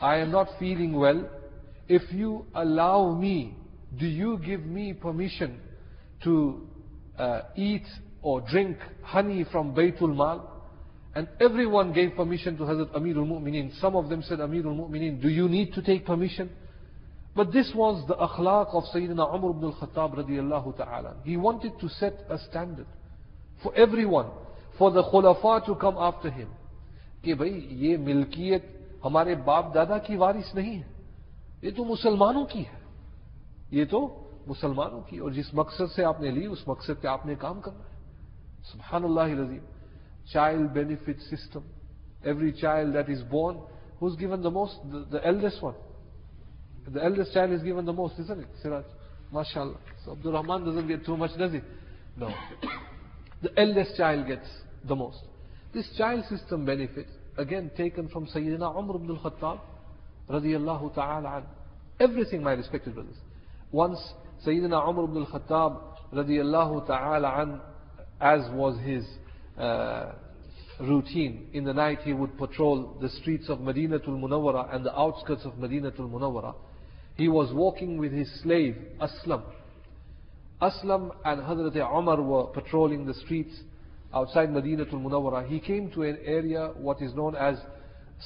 I 0.00 0.18
am 0.18 0.30
not 0.30 0.48
feeling 0.58 0.92
well. 0.92 1.28
If 1.88 2.12
you 2.12 2.46
allow 2.54 3.12
me, 3.12 3.56
do 3.98 4.06
you 4.06 4.38
give 4.38 4.64
me 4.64 4.92
permission 4.92 5.60
to 6.24 6.66
uh, 7.18 7.42
eat 7.56 7.84
or 8.22 8.40
drink 8.40 8.76
honey 9.02 9.44
from 9.50 9.74
Baytul 9.74 10.14
Mal? 10.14 10.46
And 11.14 11.28
everyone 11.40 11.92
gave 11.92 12.14
permission 12.14 12.56
to 12.58 12.62
Hazrat 12.62 12.92
Amirul 12.92 13.26
Mu'mineen. 13.26 13.78
Some 13.80 13.96
of 13.96 14.08
them 14.08 14.22
said, 14.22 14.38
Amirul 14.38 14.76
Mu'mineen, 14.76 15.20
do 15.20 15.28
you 15.28 15.48
need 15.48 15.72
to 15.74 15.82
take 15.82 16.06
permission? 16.06 16.50
But 17.34 17.52
this 17.52 17.72
was 17.74 18.06
the 18.06 18.14
akhlaq 18.14 18.74
of 18.74 18.84
Sayyidina 18.94 19.34
Umar 19.34 19.50
ibn 19.50 19.64
al-Khattab 19.64 20.16
radiallahu 20.16 20.76
ta'ala. 20.76 21.16
He 21.24 21.36
wanted 21.36 21.72
to 21.80 21.88
set 21.88 22.14
a 22.28 22.38
standard 22.48 22.86
for 23.62 23.74
everyone, 23.76 24.26
for 24.78 24.90
the 24.90 25.02
khulafa 25.02 25.66
to 25.66 25.74
come 25.74 25.96
after 25.98 26.30
him. 26.30 26.48
کہ 27.22 27.34
بھئی 27.34 27.52
یہ 27.84 27.96
ملکیت 28.00 28.64
ہمارے 29.04 29.34
باپ 29.44 29.74
دادا 29.74 29.98
کی 30.04 30.14
وارث 30.16 30.54
نہیں 30.54 30.76
ہے 30.76 31.66
یہ 31.66 31.70
تو 31.76 31.84
مسلمانوں 31.84 32.44
کی 32.52 32.62
ہے 32.64 32.79
یہ 33.70 33.84
تو 33.84 33.98
مسلمانوں 34.46 35.00
کی 35.00 35.18
اور 35.18 35.30
جس 35.30 35.52
مقصد 35.54 35.92
سے 35.94 36.04
آپ 36.04 36.20
نے 36.20 36.30
لی، 36.30 36.46
اس 36.46 36.66
مقصد 36.68 37.02
پہ 37.02 37.08
آپ 37.08 37.26
نے 37.26 37.34
کام 37.34 37.60
کرنا 37.60 37.84
ہے۔ 37.84 37.98
سبحان 38.62 39.04
اللہ 39.04 39.28
رضیم 39.40 39.64
child 40.32 40.70
benefit 40.72 41.20
system 41.22 41.60
every 42.22 42.50
child 42.52 42.94
that 42.94 43.10
is 43.10 43.22
born 43.30 43.56
who's 44.00 44.18
given 44.20 44.44
the 44.44 44.48
most 44.50 44.92
the 45.12 45.18
eldest 45.18 45.64
one 45.64 45.74
the 46.86 47.00
eldest 47.00 47.32
child 47.34 47.52
is 47.52 47.64
given 47.64 47.86
the 47.86 47.92
most 47.92 48.20
is 48.20 48.30
Siraj 48.62 48.84
ماشاء 49.32 49.60
اللہ 49.60 50.10
Abdur 50.10 50.26
Rahman 50.26 50.64
doesn't 50.64 50.88
get 50.88 51.04
too 51.06 51.16
much 51.16 51.36
does 51.38 51.54
it 51.54 52.18
no 52.18 52.28
the 53.42 53.48
eldest 53.56 53.96
child 53.96 54.28
gets 54.28 54.52
the 54.88 54.94
most 54.94 55.74
this 55.74 55.96
child 55.96 56.24
system 56.24 56.64
benefit 56.64 57.38
again 57.40 57.68
taken 57.76 58.06
from 58.06 58.24
سیدنا 58.26 58.68
عمر 58.68 58.94
عبد 58.94 59.10
الخطاب 59.10 60.32
رضی 60.34 60.54
اللہ 60.54 60.86
تعالی 60.94 61.26
عنہ 61.26 61.46
everything 62.24 62.42
my 62.42 62.56
respect 62.56 62.88
brothers 62.88 63.29
Once 63.72 63.98
Sayyidina 64.44 64.88
Umar 64.88 65.04
ibn 65.04 65.18
al-Khattab, 65.18 65.78
radiyallahu 66.12 66.86
ta'ala 66.86 67.42
an, 67.42 67.60
as 68.20 68.40
was 68.52 68.78
his 68.80 69.04
uh, 69.58 70.12
routine, 70.80 71.48
in 71.52 71.64
the 71.64 71.72
night 71.72 72.00
he 72.02 72.12
would 72.12 72.36
patrol 72.36 72.96
the 73.00 73.08
streets 73.08 73.48
of 73.48 73.58
Madinatul 73.58 74.08
Munawwara 74.08 74.74
and 74.74 74.84
the 74.84 74.98
outskirts 74.98 75.44
of 75.44 75.52
Madinatul 75.52 76.10
Munawwara. 76.10 76.54
He 77.14 77.28
was 77.28 77.52
walking 77.52 77.98
with 77.98 78.12
his 78.12 78.28
slave, 78.42 78.76
Aslam. 79.00 79.42
Aslam 80.60 81.14
and 81.24 81.40
Hazrat 81.42 81.76
Umar 81.76 82.20
were 82.22 82.46
patrolling 82.48 83.06
the 83.06 83.14
streets 83.14 83.54
outside 84.12 84.48
Madinatul 84.48 84.94
Munawwara. 84.94 85.46
He 85.46 85.60
came 85.60 85.90
to 85.92 86.02
an 86.02 86.18
area 86.24 86.72
what 86.76 87.00
is 87.00 87.14
known 87.14 87.36
as 87.36 87.56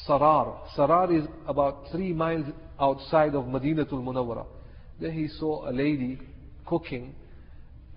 Sarar. 0.08 0.58
Sarar 0.76 1.16
is 1.16 1.28
about 1.46 1.84
three 1.92 2.12
miles 2.12 2.46
outside 2.80 3.34
of 3.34 3.44
Madinatul 3.44 4.02
Munawwara. 4.02 4.46
There 5.00 5.10
he 5.10 5.28
saw 5.28 5.68
a 5.68 5.72
lady 5.72 6.18
cooking 6.66 7.14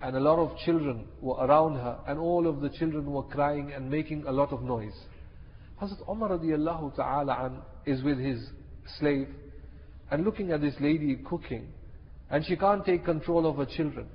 and 0.00 0.16
a 0.16 0.20
lot 0.20 0.38
of 0.38 0.56
children 0.58 1.06
were 1.20 1.36
around 1.36 1.74
her 1.76 1.98
and 2.06 2.18
all 2.18 2.46
of 2.46 2.60
the 2.60 2.70
children 2.70 3.10
were 3.10 3.22
crying 3.24 3.72
and 3.74 3.90
making 3.90 4.24
a 4.26 4.32
lot 4.32 4.52
of 4.52 4.62
noise. 4.62 4.94
Hazrat 5.80 6.08
Umar 6.08 6.30
radiallahu 6.30 6.96
ta'ala 6.96 7.46
an 7.46 7.58
is 7.86 8.02
with 8.02 8.18
his 8.18 8.40
slave 8.98 9.28
and 10.10 10.24
looking 10.24 10.50
at 10.50 10.60
this 10.60 10.74
lady 10.80 11.16
cooking 11.28 11.68
and 12.30 12.44
she 12.44 12.56
can't 12.56 12.84
take 12.84 13.04
control 13.04 13.46
of 13.46 13.56
her 13.56 13.66
children. 13.66 14.08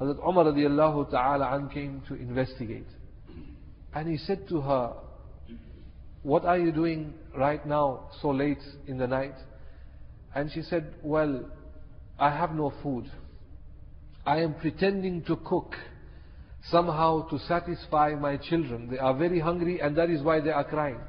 Hazrat 0.00 0.26
Umar 0.26 0.46
radiallahu 0.46 1.10
ta'ala 1.10 1.56
an 1.56 1.68
came 1.68 2.02
to 2.08 2.14
investigate. 2.14 2.86
And 3.94 4.08
he 4.08 4.16
said 4.16 4.48
to 4.48 4.60
her, 4.60 4.92
what 6.22 6.44
are 6.44 6.58
you 6.58 6.70
doing 6.70 7.14
right 7.36 7.64
now 7.66 8.10
so 8.20 8.30
late 8.30 8.62
in 8.86 8.98
the 8.98 9.06
night? 9.06 9.34
And 10.34 10.50
she 10.52 10.62
said, 10.62 10.94
well, 11.02 11.44
I 12.18 12.30
have 12.30 12.52
no 12.52 12.72
food. 12.82 13.10
I 14.24 14.38
am 14.38 14.54
pretending 14.54 15.22
to 15.24 15.36
cook 15.36 15.74
somehow 16.70 17.28
to 17.28 17.38
satisfy 17.40 18.14
my 18.14 18.36
children. 18.36 18.88
They 18.90 18.98
are 18.98 19.16
very 19.16 19.40
hungry 19.40 19.80
and 19.80 19.96
that 19.96 20.10
is 20.10 20.22
why 20.22 20.40
they 20.40 20.50
are 20.50 20.64
crying. 20.64 21.00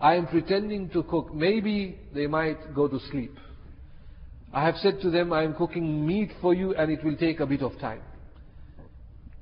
I 0.00 0.16
am 0.16 0.26
pretending 0.26 0.88
to 0.90 1.02
cook. 1.04 1.32
Maybe 1.32 1.98
they 2.14 2.26
might 2.26 2.74
go 2.74 2.88
to 2.88 2.98
sleep. 3.10 3.36
I 4.52 4.64
have 4.64 4.76
said 4.76 5.00
to 5.02 5.10
them, 5.10 5.32
I 5.32 5.44
am 5.44 5.54
cooking 5.54 6.06
meat 6.06 6.30
for 6.40 6.54
you 6.54 6.74
and 6.74 6.90
it 6.90 7.04
will 7.04 7.16
take 7.16 7.40
a 7.40 7.46
bit 7.46 7.62
of 7.62 7.78
time. 7.78 8.02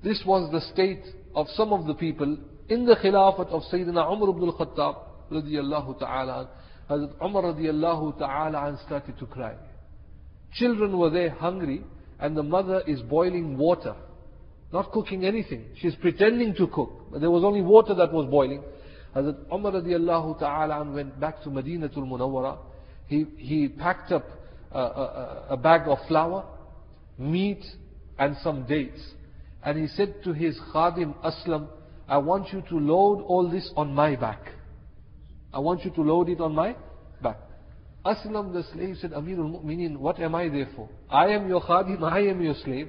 This 0.05 0.23
was 0.27 0.51
the 0.53 0.61
state 0.73 1.03
of 1.35 1.46
some 1.55 1.73
of 1.73 1.87
the 1.87 1.94
people 1.94 2.37
in 2.68 2.87
the 2.87 2.96
Khilafat 2.96 3.49
of 3.49 3.62
Sayyidina 3.73 4.12
Umar 4.12 4.31
ibn 4.31 4.49
al-Khattab. 4.49 4.96
Hazrat 6.90 7.12
Umar 7.24 7.44
radiyallahu 7.55 8.18
ta'ala 8.18 8.66
and 8.66 8.79
started 8.81 9.16
to 9.18 9.26
cry. 9.26 9.55
Children 10.55 10.98
were 10.98 11.11
there 11.11 11.31
hungry 11.31 11.85
and 12.18 12.37
the 12.37 12.42
mother 12.42 12.83
is 12.87 13.00
boiling 13.03 13.57
water. 13.57 13.94
Not 14.72 14.90
cooking 14.90 15.24
anything. 15.24 15.66
She's 15.76 15.94
pretending 15.94 16.55
to 16.57 16.66
cook. 16.66 16.90
But 17.12 17.20
there 17.20 17.31
was 17.31 17.44
only 17.44 17.62
water 17.62 17.94
that 17.94 18.12
was 18.12 18.29
boiling. 18.29 18.62
Hazrat 19.14 19.37
Umar 19.53 19.72
radiallahu 19.72 20.40
ta'ala 20.40 20.85
went 20.90 21.18
back 21.20 21.42
to 21.44 21.48
Madinatul 21.48 22.09
Munawwara. 22.09 22.59
He, 23.07 23.24
he 23.37 23.68
packed 23.68 24.11
up 24.11 24.26
a, 24.72 24.79
a, 24.79 25.46
a 25.50 25.57
bag 25.57 25.83
of 25.87 25.98
flour, 26.09 26.44
meat, 27.18 27.64
and 28.18 28.37
some 28.42 28.66
dates. 28.66 29.00
And 29.62 29.79
he 29.79 29.87
said 29.88 30.22
to 30.24 30.33
his 30.33 30.59
khadim 30.72 31.14
Aslam, 31.24 31.68
I 32.09 32.18
want 32.18 32.53
you 32.53 32.62
to 32.68 32.79
load 32.79 33.22
all 33.22 33.48
this 33.48 33.70
on 33.76 33.94
my 33.94 34.16
back. 34.16 34.40
I 35.53 35.59
want 35.59 35.85
you 35.85 35.91
to 35.91 36.03
load 36.03 36.29
it 36.29 36.41
on 36.41 36.55
my 36.55 36.77
back. 37.23 37.39
Aslam 38.05 38.53
the 38.53 38.65
slave 38.73 38.97
said, 39.01 39.13
Amirul 39.13 39.63
Mu'mineen, 39.63 39.97
what 39.97 40.19
am 40.21 40.35
I 40.35 40.49
there 40.49 40.69
for? 40.75 40.89
I 41.11 41.29
am 41.29 41.49
your 41.49 41.61
khadim, 41.61 42.03
I 42.03 42.21
am 42.21 42.41
your 42.41 42.55
slave. 42.65 42.89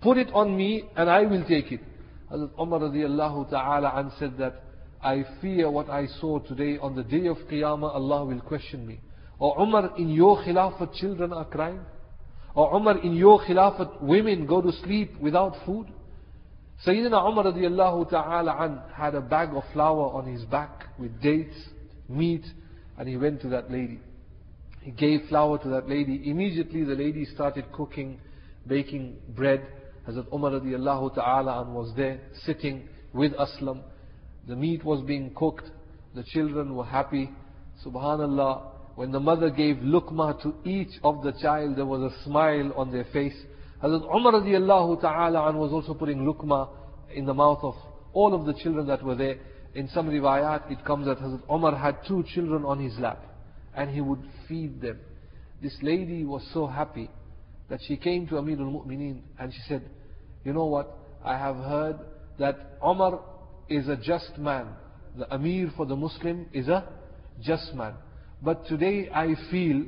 Put 0.00 0.18
it 0.18 0.28
on 0.32 0.56
me 0.56 0.84
and 0.96 1.08
I 1.08 1.22
will 1.22 1.44
take 1.46 1.70
it. 1.72 1.80
Hazrat 2.30 2.50
Umar 2.60 2.80
radiallahu 2.80 3.50
ta'ala 3.50 3.92
and 3.96 4.10
said 4.18 4.36
that, 4.38 4.62
I 5.02 5.24
fear 5.40 5.70
what 5.70 5.90
I 5.90 6.06
saw 6.20 6.38
today 6.38 6.78
on 6.78 6.96
the 6.96 7.04
day 7.04 7.26
of 7.26 7.36
Qiyamah, 7.50 7.94
Allah 7.94 8.24
will 8.24 8.40
question 8.40 8.86
me. 8.86 9.00
Or 9.38 9.60
Umar, 9.60 9.96
in 9.98 10.08
your 10.08 10.38
khilafat 10.42 10.94
children 10.94 11.32
are 11.32 11.44
crying? 11.44 11.80
Or 12.54 12.74
Umar, 12.74 12.98
in 12.98 13.14
your 13.14 13.40
khilafat 13.40 14.02
women 14.02 14.46
go 14.46 14.62
to 14.62 14.72
sleep 14.82 15.12
without 15.20 15.54
food? 15.66 15.88
Sayyidina 16.86 17.30
Umar 17.30 17.44
radiallahu 17.44 18.10
ta'ala 18.10 18.56
an 18.58 18.80
had 18.94 19.14
a 19.14 19.20
bag 19.20 19.50
of 19.54 19.62
flour 19.72 20.12
on 20.14 20.26
his 20.26 20.44
back 20.44 20.84
with 20.98 21.20
dates, 21.20 21.54
meat, 22.08 22.44
and 22.98 23.08
he 23.08 23.16
went 23.16 23.40
to 23.42 23.48
that 23.48 23.70
lady. 23.70 24.00
He 24.80 24.90
gave 24.90 25.28
flour 25.28 25.58
to 25.58 25.68
that 25.70 25.88
lady. 25.88 26.22
Immediately 26.28 26.84
the 26.84 26.94
lady 26.94 27.24
started 27.24 27.72
cooking, 27.72 28.20
baking 28.66 29.16
bread. 29.28 29.66
Hazrat 30.06 30.30
Umar 30.32 30.52
radiallahu 30.52 31.14
ta'ala 31.14 31.64
was 31.70 31.92
there, 31.96 32.20
sitting 32.44 32.88
with 33.14 33.32
Aslam. 33.32 33.82
The 34.46 34.54
meat 34.54 34.84
was 34.84 35.02
being 35.06 35.32
cooked. 35.34 35.70
The 36.14 36.22
children 36.22 36.74
were 36.74 36.84
happy. 36.84 37.30
Subhanallah. 37.84 38.72
When 38.96 39.10
the 39.10 39.20
mother 39.20 39.50
gave 39.50 39.76
lukma 39.76 40.40
to 40.42 40.54
each 40.68 41.00
of 41.02 41.22
the 41.22 41.32
child, 41.32 41.76
there 41.76 41.86
was 41.86 42.12
a 42.12 42.24
smile 42.24 42.72
on 42.76 42.92
their 42.92 43.06
face. 43.12 43.34
Hazrat 43.82 44.04
Umar 44.14 44.34
radiallahu 44.34 45.00
ta'ala 45.00 45.50
was 45.56 45.72
also 45.72 45.94
putting 45.94 46.18
lukma 46.18 46.68
in 47.14 47.24
the 47.24 47.34
mouth 47.34 47.60
of 47.62 47.74
all 48.12 48.34
of 48.34 48.44
the 48.44 48.52
children 48.62 48.86
that 48.86 49.02
were 49.02 49.14
there. 49.14 49.38
In 49.74 49.88
some 49.88 50.08
riwayat, 50.08 50.70
it 50.70 50.84
comes 50.84 51.06
that 51.06 51.18
Hazrat 51.18 51.42
Umar 51.52 51.76
had 51.76 51.98
two 52.06 52.24
children 52.34 52.64
on 52.64 52.78
his 52.78 52.96
lap 52.98 53.24
and 53.76 53.90
he 53.90 54.00
would 54.00 54.22
feed 54.48 54.80
them. 54.80 55.00
This 55.60 55.76
lady 55.82 56.24
was 56.24 56.46
so 56.52 56.66
happy 56.66 57.10
that 57.68 57.80
she 57.86 57.96
came 57.96 58.26
to 58.28 58.34
Amirul 58.34 58.70
Mu'mineen 58.72 59.22
and 59.38 59.52
she 59.52 59.60
said, 59.68 59.82
You 60.44 60.52
know 60.52 60.66
what? 60.66 60.96
I 61.24 61.36
have 61.36 61.56
heard 61.56 61.96
that 62.38 62.78
Umar 62.84 63.20
is 63.68 63.88
a 63.88 63.96
just 63.96 64.38
man. 64.38 64.68
The 65.16 65.32
Amir 65.34 65.72
for 65.76 65.86
the 65.86 65.96
Muslim 65.96 66.46
is 66.52 66.68
a 66.68 66.86
just 67.42 67.74
man. 67.74 67.94
But 68.42 68.66
today 68.66 69.08
I 69.12 69.34
feel 69.50 69.84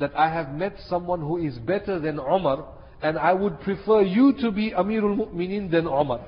that 0.00 0.14
I 0.16 0.28
have 0.28 0.50
met 0.52 0.76
someone 0.88 1.20
who 1.20 1.38
is 1.38 1.56
better 1.58 1.98
than 1.98 2.18
Umar 2.18 2.66
and 3.00 3.18
I 3.18 3.32
would 3.32 3.60
prefer 3.60 4.02
you 4.02 4.34
to 4.40 4.50
be 4.50 4.72
Amirul 4.72 5.16
Mu'mineen 5.16 5.70
than 5.70 5.86
Umar. 5.86 6.20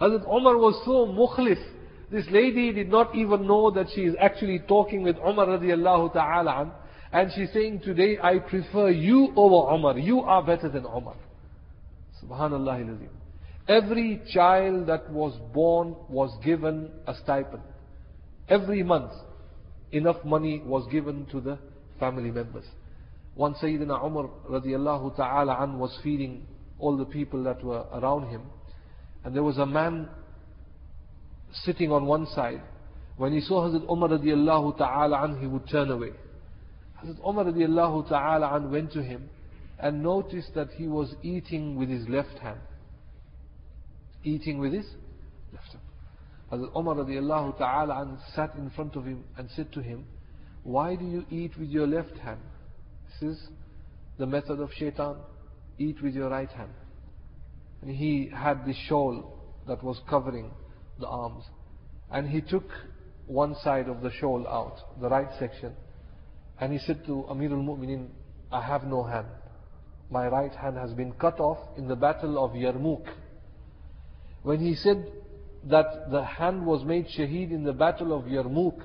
Hazrat 0.00 0.26
Umar 0.28 0.56
was 0.56 0.80
so 0.84 1.06
mukhlis 1.06 1.62
this 2.10 2.24
lady 2.30 2.72
did 2.72 2.88
not 2.88 3.14
even 3.14 3.46
know 3.46 3.70
that 3.70 3.86
she 3.94 4.02
is 4.02 4.14
actually 4.18 4.60
talking 4.60 5.02
with 5.02 5.16
Umar 5.16 5.46
radiallahu 5.46 6.14
ta'ala 6.14 6.72
and 7.12 7.30
she's 7.34 7.52
saying 7.52 7.80
today 7.80 8.18
I 8.22 8.38
prefer 8.38 8.88
you 8.88 9.32
over 9.36 9.74
Umar. 9.74 9.98
You 9.98 10.20
are 10.20 10.42
better 10.42 10.70
than 10.70 10.86
Umar. 10.86 11.16
Subhanallah. 12.22 13.08
Every 13.68 14.22
child 14.32 14.86
that 14.86 15.10
was 15.10 15.38
born 15.52 15.96
was 16.08 16.30
given 16.42 16.90
a 17.06 17.14
stipend. 17.14 17.62
Every 18.48 18.82
month 18.82 19.12
enough 19.92 20.24
money 20.24 20.62
was 20.64 20.86
given 20.90 21.26
to 21.26 21.40
the 21.40 21.58
family 22.00 22.30
members. 22.30 22.64
One 23.34 23.54
Sayyidina 23.54 24.02
Umar 24.02 24.30
radiallahu 24.48 25.14
ta'ala 25.16 25.66
was 25.76 25.98
feeding 26.02 26.46
all 26.78 26.96
the 26.96 27.04
people 27.04 27.44
that 27.44 27.62
were 27.62 27.84
around 27.92 28.30
him. 28.30 28.42
And 29.24 29.34
there 29.34 29.42
was 29.42 29.58
a 29.58 29.66
man 29.66 30.08
sitting 31.64 31.90
on 31.92 32.06
one 32.06 32.26
side. 32.34 32.62
When 33.16 33.32
he 33.32 33.40
saw 33.40 33.68
Hazrat 33.68 33.90
Umar 33.90 34.10
radiallahu 34.10 34.78
ta'ala 34.78 35.24
an, 35.24 35.40
he 35.40 35.46
would 35.46 35.68
turn 35.68 35.90
away. 35.90 36.10
Hazrat 37.02 37.18
Umar 37.26 37.46
radiallahu 37.46 38.08
ta'ala 38.08 38.54
an 38.56 38.70
went 38.70 38.92
to 38.92 39.02
him 39.02 39.28
and 39.78 40.02
noticed 40.02 40.54
that 40.54 40.68
he 40.76 40.88
was 40.88 41.14
eating 41.22 41.76
with 41.76 41.88
his 41.88 42.08
left 42.08 42.38
hand. 42.38 42.60
Eating 44.24 44.58
with 44.58 44.72
his 44.72 44.86
left 45.52 45.68
hand. 45.68 45.82
Hazrat 46.52 46.76
Umar 46.76 46.94
radiallahu 46.96 47.58
ta'ala 47.58 48.02
an 48.02 48.18
sat 48.34 48.54
in 48.56 48.70
front 48.70 48.96
of 48.96 49.04
him 49.04 49.24
and 49.36 49.48
said 49.54 49.72
to 49.72 49.80
him, 49.80 50.04
Why 50.62 50.94
do 50.96 51.04
you 51.04 51.24
eat 51.30 51.58
with 51.58 51.68
your 51.68 51.86
left 51.86 52.16
hand? 52.18 52.40
This 53.20 53.30
is 53.30 53.48
the 54.18 54.26
method 54.26 54.60
of 54.60 54.70
shaitan. 54.76 55.16
Eat 55.78 56.02
with 56.02 56.14
your 56.14 56.28
right 56.28 56.50
hand. 56.50 56.72
He 57.84 58.30
had 58.34 58.66
the 58.66 58.74
shawl 58.74 59.38
that 59.66 59.82
was 59.82 60.00
covering 60.08 60.50
the 60.98 61.06
arms. 61.06 61.44
And 62.10 62.28
he 62.28 62.40
took 62.40 62.68
one 63.26 63.54
side 63.56 63.88
of 63.88 64.02
the 64.02 64.10
shawl 64.10 64.46
out, 64.48 65.00
the 65.00 65.08
right 65.08 65.28
section. 65.38 65.74
And 66.60 66.72
he 66.72 66.78
said 66.78 67.04
to 67.06 67.26
Amirul 67.30 67.64
Mu'minin, 67.64 68.08
I 68.50 68.62
have 68.62 68.84
no 68.84 69.04
hand. 69.04 69.26
My 70.10 70.26
right 70.26 70.54
hand 70.54 70.76
has 70.76 70.92
been 70.92 71.12
cut 71.12 71.38
off 71.38 71.58
in 71.76 71.86
the 71.86 71.96
battle 71.96 72.42
of 72.42 72.52
Yarmouk. 72.52 73.06
When 74.42 74.60
he 74.60 74.74
said 74.74 75.12
that 75.64 76.10
the 76.10 76.24
hand 76.24 76.64
was 76.64 76.84
made 76.84 77.06
shaheed 77.08 77.50
in 77.50 77.64
the 77.64 77.74
battle 77.74 78.16
of 78.16 78.24
Yarmouk, 78.24 78.80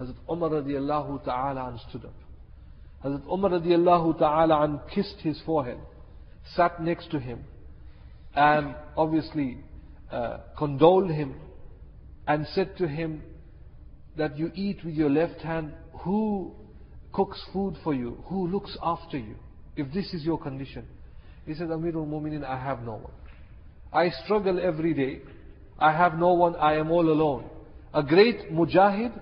Hazrat 0.00 0.16
Umar 0.30 0.50
radiallahu 0.50 1.24
ta'ala 1.24 1.78
stood 1.88 2.04
up. 2.04 2.14
Hazrat 3.04 3.26
Umar 3.30 3.50
radiallahu 3.50 4.18
ta'ala 4.18 4.82
kissed 4.94 5.20
his 5.20 5.40
forehead, 5.44 5.78
sat 6.54 6.80
next 6.82 7.10
to 7.10 7.18
him, 7.18 7.44
and 8.34 8.74
obviously 8.96 9.58
uh, 10.10 10.38
condoled 10.56 11.10
him 11.10 11.34
and 12.26 12.46
said 12.54 12.76
to 12.78 12.86
him 12.86 13.22
that 14.16 14.38
you 14.38 14.50
eat 14.54 14.84
with 14.84 14.94
your 14.94 15.10
left 15.10 15.40
hand, 15.40 15.72
who 16.02 16.54
cooks 17.12 17.42
food 17.52 17.76
for 17.82 17.94
you? 17.94 18.22
Who 18.26 18.46
looks 18.48 18.76
after 18.82 19.18
you? 19.18 19.36
If 19.76 19.92
this 19.92 20.12
is 20.12 20.24
your 20.24 20.38
condition. 20.38 20.86
He 21.46 21.54
said, 21.54 21.68
Amirul 21.68 22.06
Mu'minin, 22.06 22.44
I 22.44 22.62
have 22.62 22.82
no 22.82 22.92
one. 22.92 23.12
I 23.92 24.10
struggle 24.24 24.60
every 24.62 24.94
day. 24.94 25.22
I 25.78 25.92
have 25.92 26.14
no 26.14 26.34
one. 26.34 26.54
I 26.56 26.74
am 26.74 26.90
all 26.90 27.08
alone. 27.08 27.48
A 27.92 28.02
great 28.02 28.52
mujahid 28.52 29.18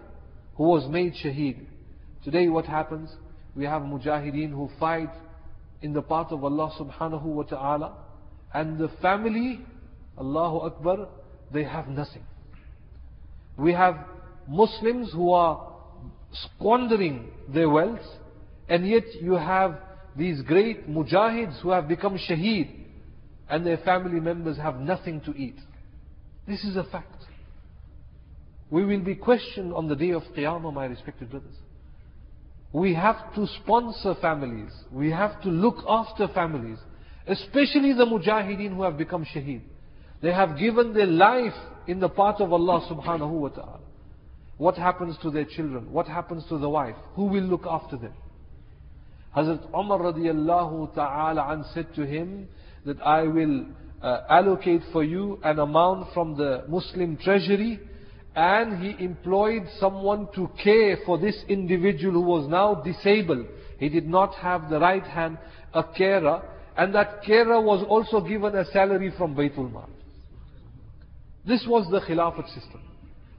who 0.57 0.65
was 0.65 0.89
made 0.91 1.15
shaheed. 1.15 1.65
Today 2.25 2.49
what 2.49 2.67
happens? 2.67 3.11
We 3.55 3.65
have 3.65 3.83
mujahideen 3.83 4.51
who 4.51 4.69
fight 4.79 5.11
in 5.81 5.93
the 5.93 6.03
path 6.03 6.33
of 6.33 6.45
Allah 6.45 6.73
subhanahu 6.79 7.23
wa 7.23 7.45
ta'ala. 7.45 7.97
And 8.55 8.79
the 8.79 8.89
family, 9.03 9.61
Allahu 10.19 10.67
Akbar, 10.67 11.09
they 11.53 11.65
have 11.65 11.89
nothing. 11.89 12.23
We 13.57 13.73
have 13.73 13.97
Muslims 14.47 15.13
who 15.13 15.33
are 15.33 15.75
squandering 16.33 17.31
their 17.53 17.69
wealth, 17.69 18.05
and 18.69 18.87
yet 18.87 19.05
you 19.21 19.33
have 19.33 19.79
these 20.17 20.43
great 20.43 20.89
mujahids 20.89 21.61
who 21.61 21.71
have 21.71 21.89
become 21.89 22.19
shaheed, 22.19 22.85
and 23.49 23.65
their 23.65 23.79
family 23.79 24.21
members 24.21 24.57
have 24.57 24.77
nothing 24.77 25.21
to 25.23 25.35
eat. 25.35 25.57
This 26.47 26.65
is 26.65 26.77
a 26.77 26.85
fact. 26.85 27.25
We 28.71 28.85
will 28.85 29.01
be 29.01 29.15
questioned 29.15 29.73
on 29.73 29.89
the 29.89 29.97
day 29.97 30.11
of 30.11 30.23
Qiyamah, 30.37 30.73
my 30.73 30.87
respected 30.87 31.31
brothers. 31.31 31.55
We 32.73 32.95
have 32.95 33.35
to 33.35 33.47
sponsor 33.63 34.15
families. 34.21 34.71
We 34.93 35.11
have 35.11 35.41
to 35.43 35.49
look 35.49 35.77
after 35.89 36.29
families. 36.29 36.79
Especially 37.29 37.93
the 37.93 38.07
mujahideen 38.07 38.75
who 38.75 38.83
have 38.83 38.97
become 38.97 39.25
shaheed. 39.25 39.63
They 40.23 40.33
have 40.33 40.59
given 40.59 40.95
their 40.95 41.07
life 41.07 41.55
in 41.87 42.01
the 42.01 42.09
path 42.09 42.41
of 42.41 42.53
Allah 42.53 42.87
subhanahu 42.91 43.31
wa 43.31 43.49
ta'ala. 43.49 43.81
What 44.57 44.77
happens 44.77 45.17
to 45.23 45.31
their 45.31 45.45
children? 45.45 45.93
What 45.93 46.09
happens 46.09 46.45
to 46.49 46.59
the 46.59 46.69
wife? 46.69 46.97
Who 47.15 47.27
will 47.27 47.45
look 47.45 47.65
after 47.69 47.97
them? 47.97 48.15
Hazrat 49.37 49.69
Umar 49.73 49.99
radiallahu 49.99 50.95
ta'ala 50.95 51.53
an 51.53 51.65
said 51.73 51.95
to 51.95 52.05
him 52.05 52.49
that 52.85 53.01
I 53.03 53.23
will 53.23 53.67
uh, 54.03 54.23
allocate 54.29 54.83
for 54.93 55.05
you 55.05 55.39
an 55.45 55.59
amount 55.59 56.13
from 56.13 56.37
the 56.37 56.65
Muslim 56.69 57.17
treasury 57.19 57.79
and 58.35 58.83
he 58.83 59.05
employed 59.05 59.63
someone 59.79 60.29
to 60.35 60.51
care 60.63 60.99
for 61.05 61.19
this 61.19 61.37
individual 61.49 62.15
who 62.15 62.21
was 62.21 62.49
now 62.49 62.75
disabled. 62.75 63.47
He 63.79 63.89
did 63.89 64.09
not 64.09 64.35
have 64.37 64.71
the 64.71 64.81
right 64.81 65.05
hand, 65.05 65.39
a 65.75 65.85
carer, 65.85 66.43
and 66.79 66.95
that 66.95 67.25
carer 67.27 67.61
was 67.61 67.85
also 67.89 68.21
given 68.21 68.55
a 68.55 68.65
salary 68.67 69.13
from 69.19 69.35
Baytul 69.35 69.73
Mal. 69.73 69.89
This 71.45 71.67
was 71.67 71.91
the 71.91 72.01
Khilafat 72.01 72.47
system. 72.55 72.81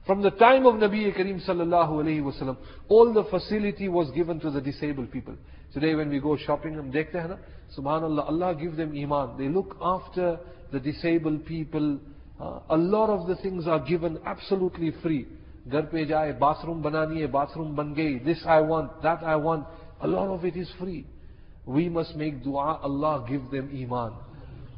From 0.06 0.20
the 0.20 0.30
time 0.32 0.66
of 0.66 0.74
Nabi 0.74 1.14
Karim 1.16 1.40
sallallahu 1.40 2.04
alayhi 2.04 2.20
wasallam, 2.20 2.58
all 2.88 3.14
the 3.14 3.24
facility 3.24 3.88
was 3.88 4.10
given 4.10 4.40
to 4.40 4.50
the 4.50 4.60
disabled 4.60 5.10
people. 5.10 5.36
Today 5.72 5.94
when 5.94 6.10
we 6.10 6.20
go 6.20 6.36
shopping, 6.36 6.74
hum 6.74 6.92
dekhte 6.92 7.14
hai 7.14 7.28
na, 7.28 7.36
subhanallah, 7.78 8.28
Allah 8.28 8.54
give 8.54 8.76
them 8.76 8.94
iman. 8.94 9.38
They 9.38 9.48
look 9.48 9.74
after 9.80 10.38
the 10.70 10.80
disabled 10.80 11.46
people. 11.46 11.98
Uh, 12.38 12.60
a 12.68 12.76
lot 12.76 13.08
of 13.08 13.26
the 13.26 13.36
things 13.36 13.66
are 13.66 13.80
given 13.80 14.18
absolutely 14.26 14.92
free. 15.02 15.26
Ghar 15.70 15.84
pe 15.84 16.04
jaye, 16.04 16.38
bathroom 16.38 16.82
banani 16.82 17.20
hai, 17.20 17.26
bathroom 17.26 17.74
ban 17.74 17.94
gayi, 17.94 18.22
this 18.22 18.42
I 18.46 18.60
want, 18.60 19.02
that 19.02 19.22
I 19.22 19.36
want. 19.36 19.66
A 20.02 20.06
lot 20.06 20.28
of 20.28 20.44
it 20.44 20.56
is 20.56 20.70
free 20.78 21.06
we 21.70 21.88
must 21.88 22.16
make 22.16 22.42
dua 22.42 22.80
Allah 22.82 23.24
give 23.28 23.50
them 23.50 23.70
iman. 23.72 24.12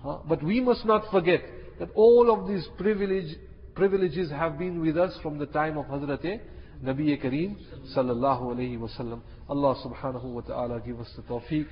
Uh, 0.04 0.18
but 0.28 0.42
we 0.42 0.60
must 0.60 0.84
not 0.84 1.10
forget 1.10 1.40
that 1.78 1.88
all 1.94 2.30
of 2.30 2.48
these 2.48 2.66
privilege, 2.76 3.36
privileges 3.74 4.30
have 4.30 4.58
been 4.58 4.80
with 4.80 4.98
us 4.98 5.16
from 5.22 5.38
the 5.38 5.46
time 5.46 5.78
of 5.78 5.86
Hazrat 5.86 6.40
Nabi 6.84 7.16
Kareem 7.22 7.56
sallallahu 7.96 8.42
alayhi 8.54 8.78
wasallam 8.78 9.20
Allah 9.48 9.74
subhanahu 9.86 10.24
wa 10.24 10.40
ta'ala 10.42 10.80
give 10.84 11.00
us 11.00 11.08
the 11.16 11.22
tawfiq 11.22 11.66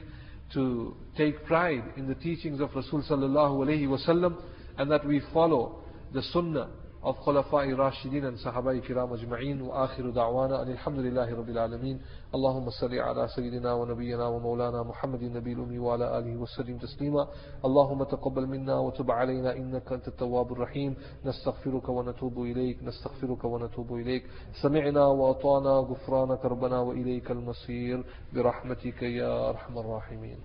to 0.55 0.97
take 1.17 1.45
pride 1.45 1.85
in 1.97 2.09
the 2.09 2.15
teachings 2.15 2.61
of 2.61 2.71
Rasul 2.75 3.03
sallallahu 3.03 3.67
alayhi 3.67 3.87
wasallam 3.89 4.41
and 4.79 4.91
that 4.91 5.07
we 5.07 5.21
follow 5.35 5.83
the 6.15 6.23
sunnah 6.33 6.71
الخلفاء 7.07 7.65
الراشدين 7.71 8.27
الصحابة 8.27 8.71
الكرام 8.71 9.13
أجمعين 9.13 9.61
وآخر 9.63 10.11
دعوانا 10.11 10.63
أن 10.63 10.71
الحمد 10.71 10.99
لله 10.99 11.35
رب 11.37 11.49
العالمين 11.49 12.01
اللهم 12.35 12.71
صل 12.71 12.95
على 12.99 13.29
سيدنا 13.29 13.73
ونبينا 13.73 14.27
ومولانا 14.27 14.83
محمد 14.83 15.23
النبي 15.23 15.53
الأمي 15.53 15.79
وعلى 15.79 16.19
آله 16.19 16.37
وسلم 16.37 16.79
تسليما 16.79 17.29
اللهم 17.65 18.05
تقبل 18.05 18.47
منا 18.47 18.79
وتب 18.79 19.11
علينا 19.11 19.57
إنك 19.57 19.93
أنت 19.93 20.09
التواب 20.09 20.53
الرحيم 20.53 20.97
نستغفرك 21.25 21.89
ونتوب 21.89 22.39
إليك 22.39 22.83
نستغفرك 22.83 23.45
ونتوب 23.45 23.95
إليك 23.95 24.25
سمعنا 24.63 25.07
وأطعنا 25.07 25.71
غفرانك 25.71 26.45
ربنا 26.45 26.81
وإليك 26.81 27.31
المصير 27.31 28.05
برحمتك 28.35 29.03
يا 29.03 29.49
أرحم 29.51 29.79
الراحمين 29.79 30.39